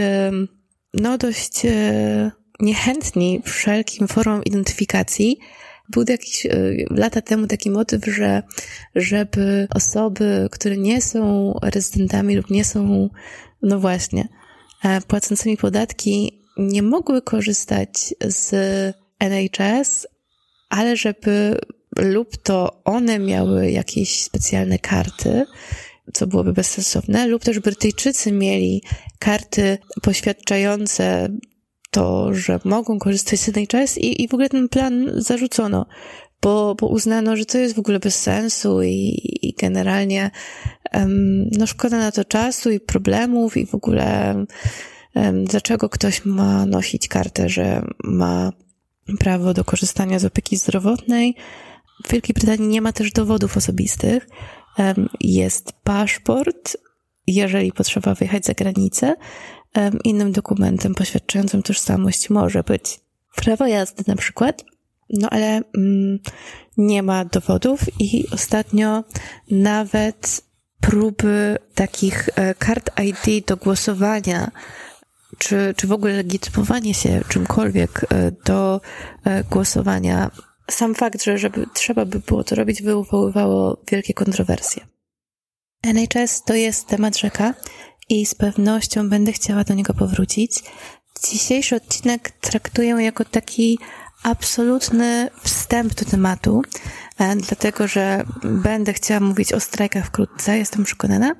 no 0.93 1.17
dość 1.17 1.65
e, 1.65 2.31
niechętni 2.59 3.41
wszelkim 3.45 4.07
formom 4.07 4.43
identyfikacji. 4.43 5.39
Był 5.89 6.03
jakiś 6.09 6.45
e, 6.45 6.49
lata 6.89 7.21
temu 7.21 7.47
taki 7.47 7.71
motyw, 7.71 8.05
że 8.05 8.43
żeby 8.95 9.67
osoby, 9.75 10.47
które 10.51 10.77
nie 10.77 11.01
są 11.01 11.53
rezydentami 11.61 12.35
lub 12.35 12.49
nie 12.49 12.65
są, 12.65 13.09
no 13.61 13.79
właśnie, 13.79 14.27
e, 14.83 15.01
płacącymi 15.01 15.57
podatki, 15.57 16.43
nie 16.57 16.81
mogły 16.81 17.21
korzystać 17.21 18.13
z 18.21 18.55
NHS, 19.19 20.07
ale 20.69 20.97
żeby 20.97 21.59
lub 21.97 22.37
to 22.37 22.81
one 22.83 23.19
miały 23.19 23.71
jakieś 23.71 24.23
specjalne 24.23 24.79
karty, 24.79 25.45
co 26.13 26.27
byłoby 26.27 26.53
bezsensowne, 26.53 27.27
lub 27.27 27.43
też 27.43 27.59
Brytyjczycy 27.59 28.31
mieli 28.31 28.83
karty 29.19 29.77
poświadczające 30.01 31.29
to, 31.97 32.33
że 32.33 32.59
mogą 32.65 32.99
korzystać 32.99 33.39
z 33.39 33.49
NHS 33.49 33.97
i, 33.97 34.23
i 34.23 34.27
w 34.27 34.33
ogóle 34.33 34.49
ten 34.49 34.69
plan 34.69 35.11
zarzucono, 35.15 35.85
bo, 36.41 36.75
bo 36.75 36.87
uznano, 36.87 37.37
że 37.37 37.45
to 37.45 37.57
jest 37.57 37.75
w 37.75 37.79
ogóle 37.79 37.99
bez 37.99 38.21
sensu 38.21 38.83
i, 38.83 39.19
i 39.41 39.53
generalnie 39.59 40.31
um, 40.93 41.49
no 41.57 41.67
szkoda 41.67 41.97
na 41.97 42.11
to 42.11 42.25
czasu 42.25 42.71
i 42.71 42.79
problemów 42.79 43.57
i 43.57 43.65
w 43.65 43.75
ogóle 43.75 44.35
um, 45.15 45.45
dlaczego 45.45 45.89
ktoś 45.89 46.25
ma 46.25 46.65
nosić 46.65 47.07
kartę, 47.07 47.49
że 47.49 47.85
ma 48.03 48.51
prawo 49.19 49.53
do 49.53 49.63
korzystania 49.63 50.19
z 50.19 50.25
opieki 50.25 50.57
zdrowotnej. 50.57 51.35
W 52.05 52.11
Wielkiej 52.11 52.33
Brytanii 52.33 52.67
nie 52.67 52.81
ma 52.81 52.91
też 52.91 53.11
dowodów 53.11 53.57
osobistych. 53.57 54.27
Um, 54.77 55.09
jest 55.19 55.73
paszport, 55.83 56.77
jeżeli 57.27 57.71
potrzeba 57.71 58.15
wyjechać 58.15 58.45
za 58.45 58.53
granicę, 58.53 59.15
Innym 60.03 60.31
dokumentem 60.31 60.95
poświadczającym 60.95 61.63
tożsamość 61.63 62.29
może 62.29 62.63
być 62.63 62.99
prawo 63.35 63.67
jazdy 63.67 64.03
na 64.07 64.15
przykład, 64.15 64.63
no 65.09 65.29
ale 65.29 65.61
mm, 65.77 66.19
nie 66.77 67.03
ma 67.03 67.25
dowodów 67.25 67.79
i 67.99 68.25
ostatnio 68.31 69.03
nawet 69.51 70.41
próby 70.81 71.57
takich 71.75 72.29
e, 72.35 72.55
kart 72.55 72.89
ID 73.03 73.45
do 73.45 73.57
głosowania, 73.57 74.51
czy, 75.37 75.73
czy 75.77 75.87
w 75.87 75.91
ogóle 75.91 76.13
legitymowanie 76.13 76.93
się 76.93 77.21
czymkolwiek 77.29 78.05
e, 78.09 78.31
do 78.45 78.81
e, 79.23 79.43
głosowania, 79.43 80.31
sam 80.71 80.95
fakt, 80.95 81.23
że 81.23 81.37
żeby 81.37 81.65
trzeba 81.73 82.05
by 82.05 82.19
było 82.19 82.43
to 82.43 82.55
robić, 82.55 82.81
wywoływało 82.81 83.81
wielkie 83.91 84.13
kontrowersje. 84.13 84.87
NHS 85.83 86.43
to 86.43 86.53
jest 86.53 86.87
temat 86.87 87.17
rzeka 87.17 87.53
i 88.09 88.25
z 88.25 88.35
pewnością 88.35 89.09
będę 89.09 89.31
chciała 89.31 89.63
do 89.63 89.73
niego 89.73 89.93
powrócić. 89.93 90.63
Dzisiejszy 91.31 91.75
odcinek 91.75 92.31
traktuję 92.31 92.89
jako 92.89 93.25
taki 93.25 93.79
absolutny 94.23 95.29
wstęp 95.43 95.93
do 95.93 96.05
tematu, 96.05 96.61
e, 97.19 97.35
dlatego 97.35 97.87
że 97.87 98.23
będę 98.43 98.93
chciała 98.93 99.19
mówić 99.19 99.53
o 99.53 99.59
strajkach 99.59 100.05
wkrótce, 100.05 100.57
jestem 100.57 100.83
przekonana. 100.83 101.35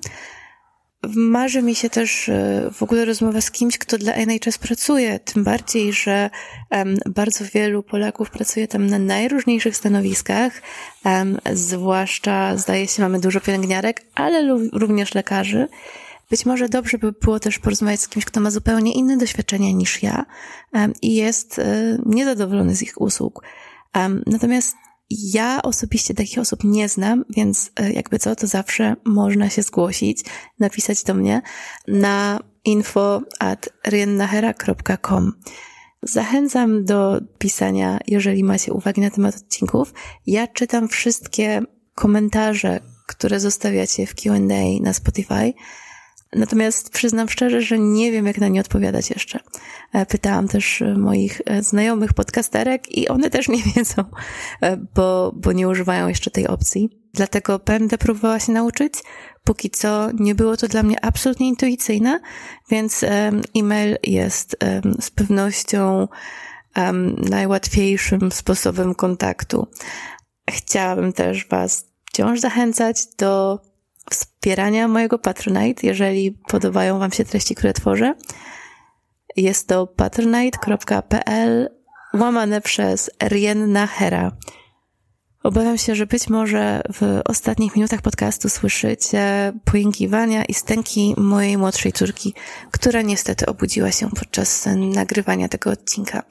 Marzy 1.16 1.62
mi 1.62 1.76
się 1.76 1.90
też 1.90 2.30
e, 2.30 2.70
w 2.74 2.84
ogóle 2.84 3.06
rozmowa 3.06 3.42
z 3.42 3.52
kimś, 3.52 3.78
kto 3.78 3.98
dla 3.98 4.14
NHS 4.14 4.58
pracuje, 4.58 5.20
tym 5.20 5.44
bardziej, 5.44 5.94
że 5.94 6.30
bardzo 7.06 7.46
wielu 7.54 7.84
Polaków 7.84 8.30
pracuje 8.30 8.68
tam 8.68 8.88
na 8.88 9.00
najróżniejszych 9.00 9.78
stanowiskach, 9.78 10.62
zwłaszcza 11.54 12.58
zdaje 12.58 12.88
się 12.88 13.02
mamy 13.02 13.20
dużo 13.20 13.42
pielęgniarek, 13.42 14.02
ale 14.16 14.58
również 14.74 15.16
lekarzy. 15.16 15.68
Być 16.30 16.46
może 16.46 16.70
dobrze 16.70 16.98
by 16.98 17.12
było 17.12 17.40
też 17.40 17.60
porozmawiać 17.60 18.02
z 18.02 18.08
kimś, 18.08 18.26
kto 18.26 18.40
ma 18.40 18.52
zupełnie 18.52 18.94
inne 18.94 19.18
doświadczenia 19.18 19.72
niż 19.72 20.04
ja 20.04 20.26
i 21.02 21.16
jest 21.16 21.60
e, 21.60 21.98
niezadowolony 22.06 22.76
z 22.76 22.82
ich 22.82 23.02
usług. 23.02 23.44
Natomiast 24.26 24.76
ja 25.10 25.62
osobiście 25.62 26.14
takich 26.14 26.40
osób 26.40 26.64
nie 26.64 26.90
znam, 26.90 27.26
więc 27.30 27.72
e, 27.76 27.94
jakby 27.94 28.20
co, 28.20 28.36
to 28.36 28.48
zawsze 28.48 28.96
można 29.06 29.50
się 29.50 29.62
zgłosić, 29.62 30.24
napisać 30.60 31.04
do 31.04 31.14
mnie 31.14 31.42
na 31.88 32.40
info 32.66 33.22
at. 33.40 33.70
Zachęcam 36.04 36.86
do 36.86 37.22
pisania, 37.38 38.00
jeżeli 38.08 38.44
macie 38.44 38.74
uwagi 38.74 39.02
na 39.02 39.10
temat 39.10 39.36
odcinków. 39.36 39.94
Ja 40.26 40.48
czytam 40.48 40.88
wszystkie 40.88 41.62
komentarze, 41.96 42.80
które 43.08 43.40
zostawiacie 43.40 44.08
w 44.08 44.16
Q&A 44.16 44.84
na 44.84 44.94
Spotify. 44.94 45.54
Natomiast 46.36 46.90
przyznam 46.90 47.30
szczerze, 47.30 47.62
że 47.62 47.80
nie 47.80 48.12
wiem, 48.12 48.26
jak 48.26 48.38
na 48.38 48.48
nie 48.48 48.62
odpowiadać 48.62 49.10
jeszcze. 49.10 49.40
E, 49.94 50.06
pytałam 50.06 50.48
też 50.48 50.82
e, 50.82 50.94
moich 50.94 51.42
e, 51.46 51.64
znajomych 51.64 52.14
podcasterek 52.14 52.98
i 52.98 53.08
one 53.08 53.30
też 53.30 53.48
nie 53.48 53.64
wiedzą, 53.76 54.04
bo, 54.96 55.32
bo 55.36 55.52
nie 55.52 55.68
używają 55.68 56.08
jeszcze 56.08 56.32
tej 56.32 56.48
opcji. 56.48 56.90
dlatego 57.14 57.60
będę 57.60 57.98
próbowała 57.98 58.40
się 58.40 58.52
nauczyć. 58.52 58.94
Póki 59.44 59.70
co 59.70 60.12
nie 60.12 60.36
było 60.36 60.58
to 60.58 60.68
dla 60.68 60.84
mnie 60.84 61.06
absolutnie 61.06 61.48
intuicyjne, 61.48 62.20
więc 62.72 63.06
e-mail 63.56 63.98
jest 64.04 64.58
z 65.00 65.12
pewnością 65.12 66.08
najłatwiejszym 67.18 68.32
sposobem 68.32 68.96
kontaktu. 68.96 69.68
Chciałabym 70.50 71.14
też 71.14 71.48
Was 71.48 71.86
wciąż 72.06 72.40
zachęcać 72.40 72.98
do 73.18 73.60
wspierania 74.48 74.88
mojego 74.88 75.20
Patronite, 75.20 75.88
jeżeli 75.88 76.32
podobają 76.32 77.00
Wam 77.00 77.12
się 77.12 77.26
treści, 77.26 77.56
które 77.56 77.74
tworzę. 77.74 78.14
Jest 79.36 79.68
to 79.68 79.88
patronite.pl 79.88 81.70
łamane 82.14 82.62
przez 82.62 83.12
Rienna 83.24 83.88
Hera. 83.88 84.32
Obawiam 85.44 85.78
się, 85.78 85.96
że 85.96 86.06
być 86.06 86.30
może 86.30 86.82
w 86.94 87.22
ostatnich 87.26 87.76
minutach 87.76 88.02
podcastu 88.02 88.50
słyszycie 88.50 89.54
pojękiwania 89.66 90.46
i 90.46 90.54
stęki 90.54 91.14
mojej 91.18 91.58
młodszej 91.58 91.92
córki, 91.92 92.34
która 92.72 93.02
niestety 93.02 93.46
obudziła 93.46 93.92
się 93.92 94.10
podczas 94.10 94.66
nagrywania 94.76 95.50
tego 95.50 95.70
odcinka. 95.70 96.24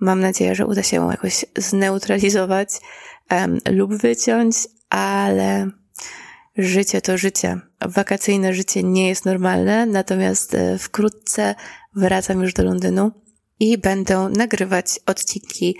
Mam 0.00 0.20
nadzieję, 0.20 0.54
że 0.54 0.66
uda 0.66 0.82
się 0.82 0.96
ją 0.96 1.10
jakoś 1.10 1.44
zneutralizować 1.56 2.68
um, 3.30 3.58
lub 3.70 3.94
wyciąć, 3.94 4.56
ale 4.90 5.70
życie 6.56 7.00
to 7.00 7.18
życie. 7.18 7.60
Wakacyjne 7.80 8.54
życie 8.54 8.82
nie 8.82 9.08
jest 9.08 9.24
normalne, 9.24 9.86
natomiast 9.86 10.54
e, 10.54 10.78
wkrótce 10.78 11.54
wracam 11.96 12.42
już 12.42 12.52
do 12.52 12.64
Londynu 12.64 13.10
i 13.60 13.78
będę 13.78 14.28
nagrywać 14.28 15.00
odcinki 15.06 15.76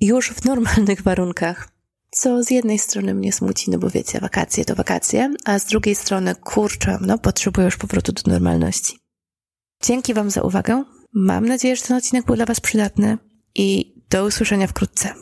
już 0.00 0.30
w 0.30 0.44
normalnych 0.44 1.02
warunkach. 1.02 1.68
Co 2.10 2.42
z 2.42 2.50
jednej 2.50 2.78
strony 2.78 3.14
mnie 3.14 3.32
smuci, 3.32 3.70
no 3.70 3.78
bo 3.78 3.90
wiecie, 3.90 4.20
wakacje 4.20 4.64
to 4.64 4.74
wakacje, 4.74 5.34
a 5.44 5.58
z 5.58 5.66
drugiej 5.66 5.94
strony 5.94 6.34
kurczę, 6.34 6.98
no 7.00 7.18
potrzebuję 7.18 7.64
już 7.64 7.76
powrotu 7.76 8.12
do 8.12 8.32
normalności. 8.32 8.98
Dzięki 9.82 10.14
Wam 10.14 10.30
za 10.30 10.42
uwagę. 10.42 10.84
Mam 11.12 11.46
nadzieję, 11.46 11.76
że 11.76 11.82
ten 11.82 11.96
odcinek 11.96 12.26
był 12.26 12.36
dla 12.36 12.46
Was 12.46 12.60
przydatny 12.60 13.18
i 13.54 13.94
do 14.10 14.24
usłyszenia 14.24 14.66
wkrótce. 14.66 15.14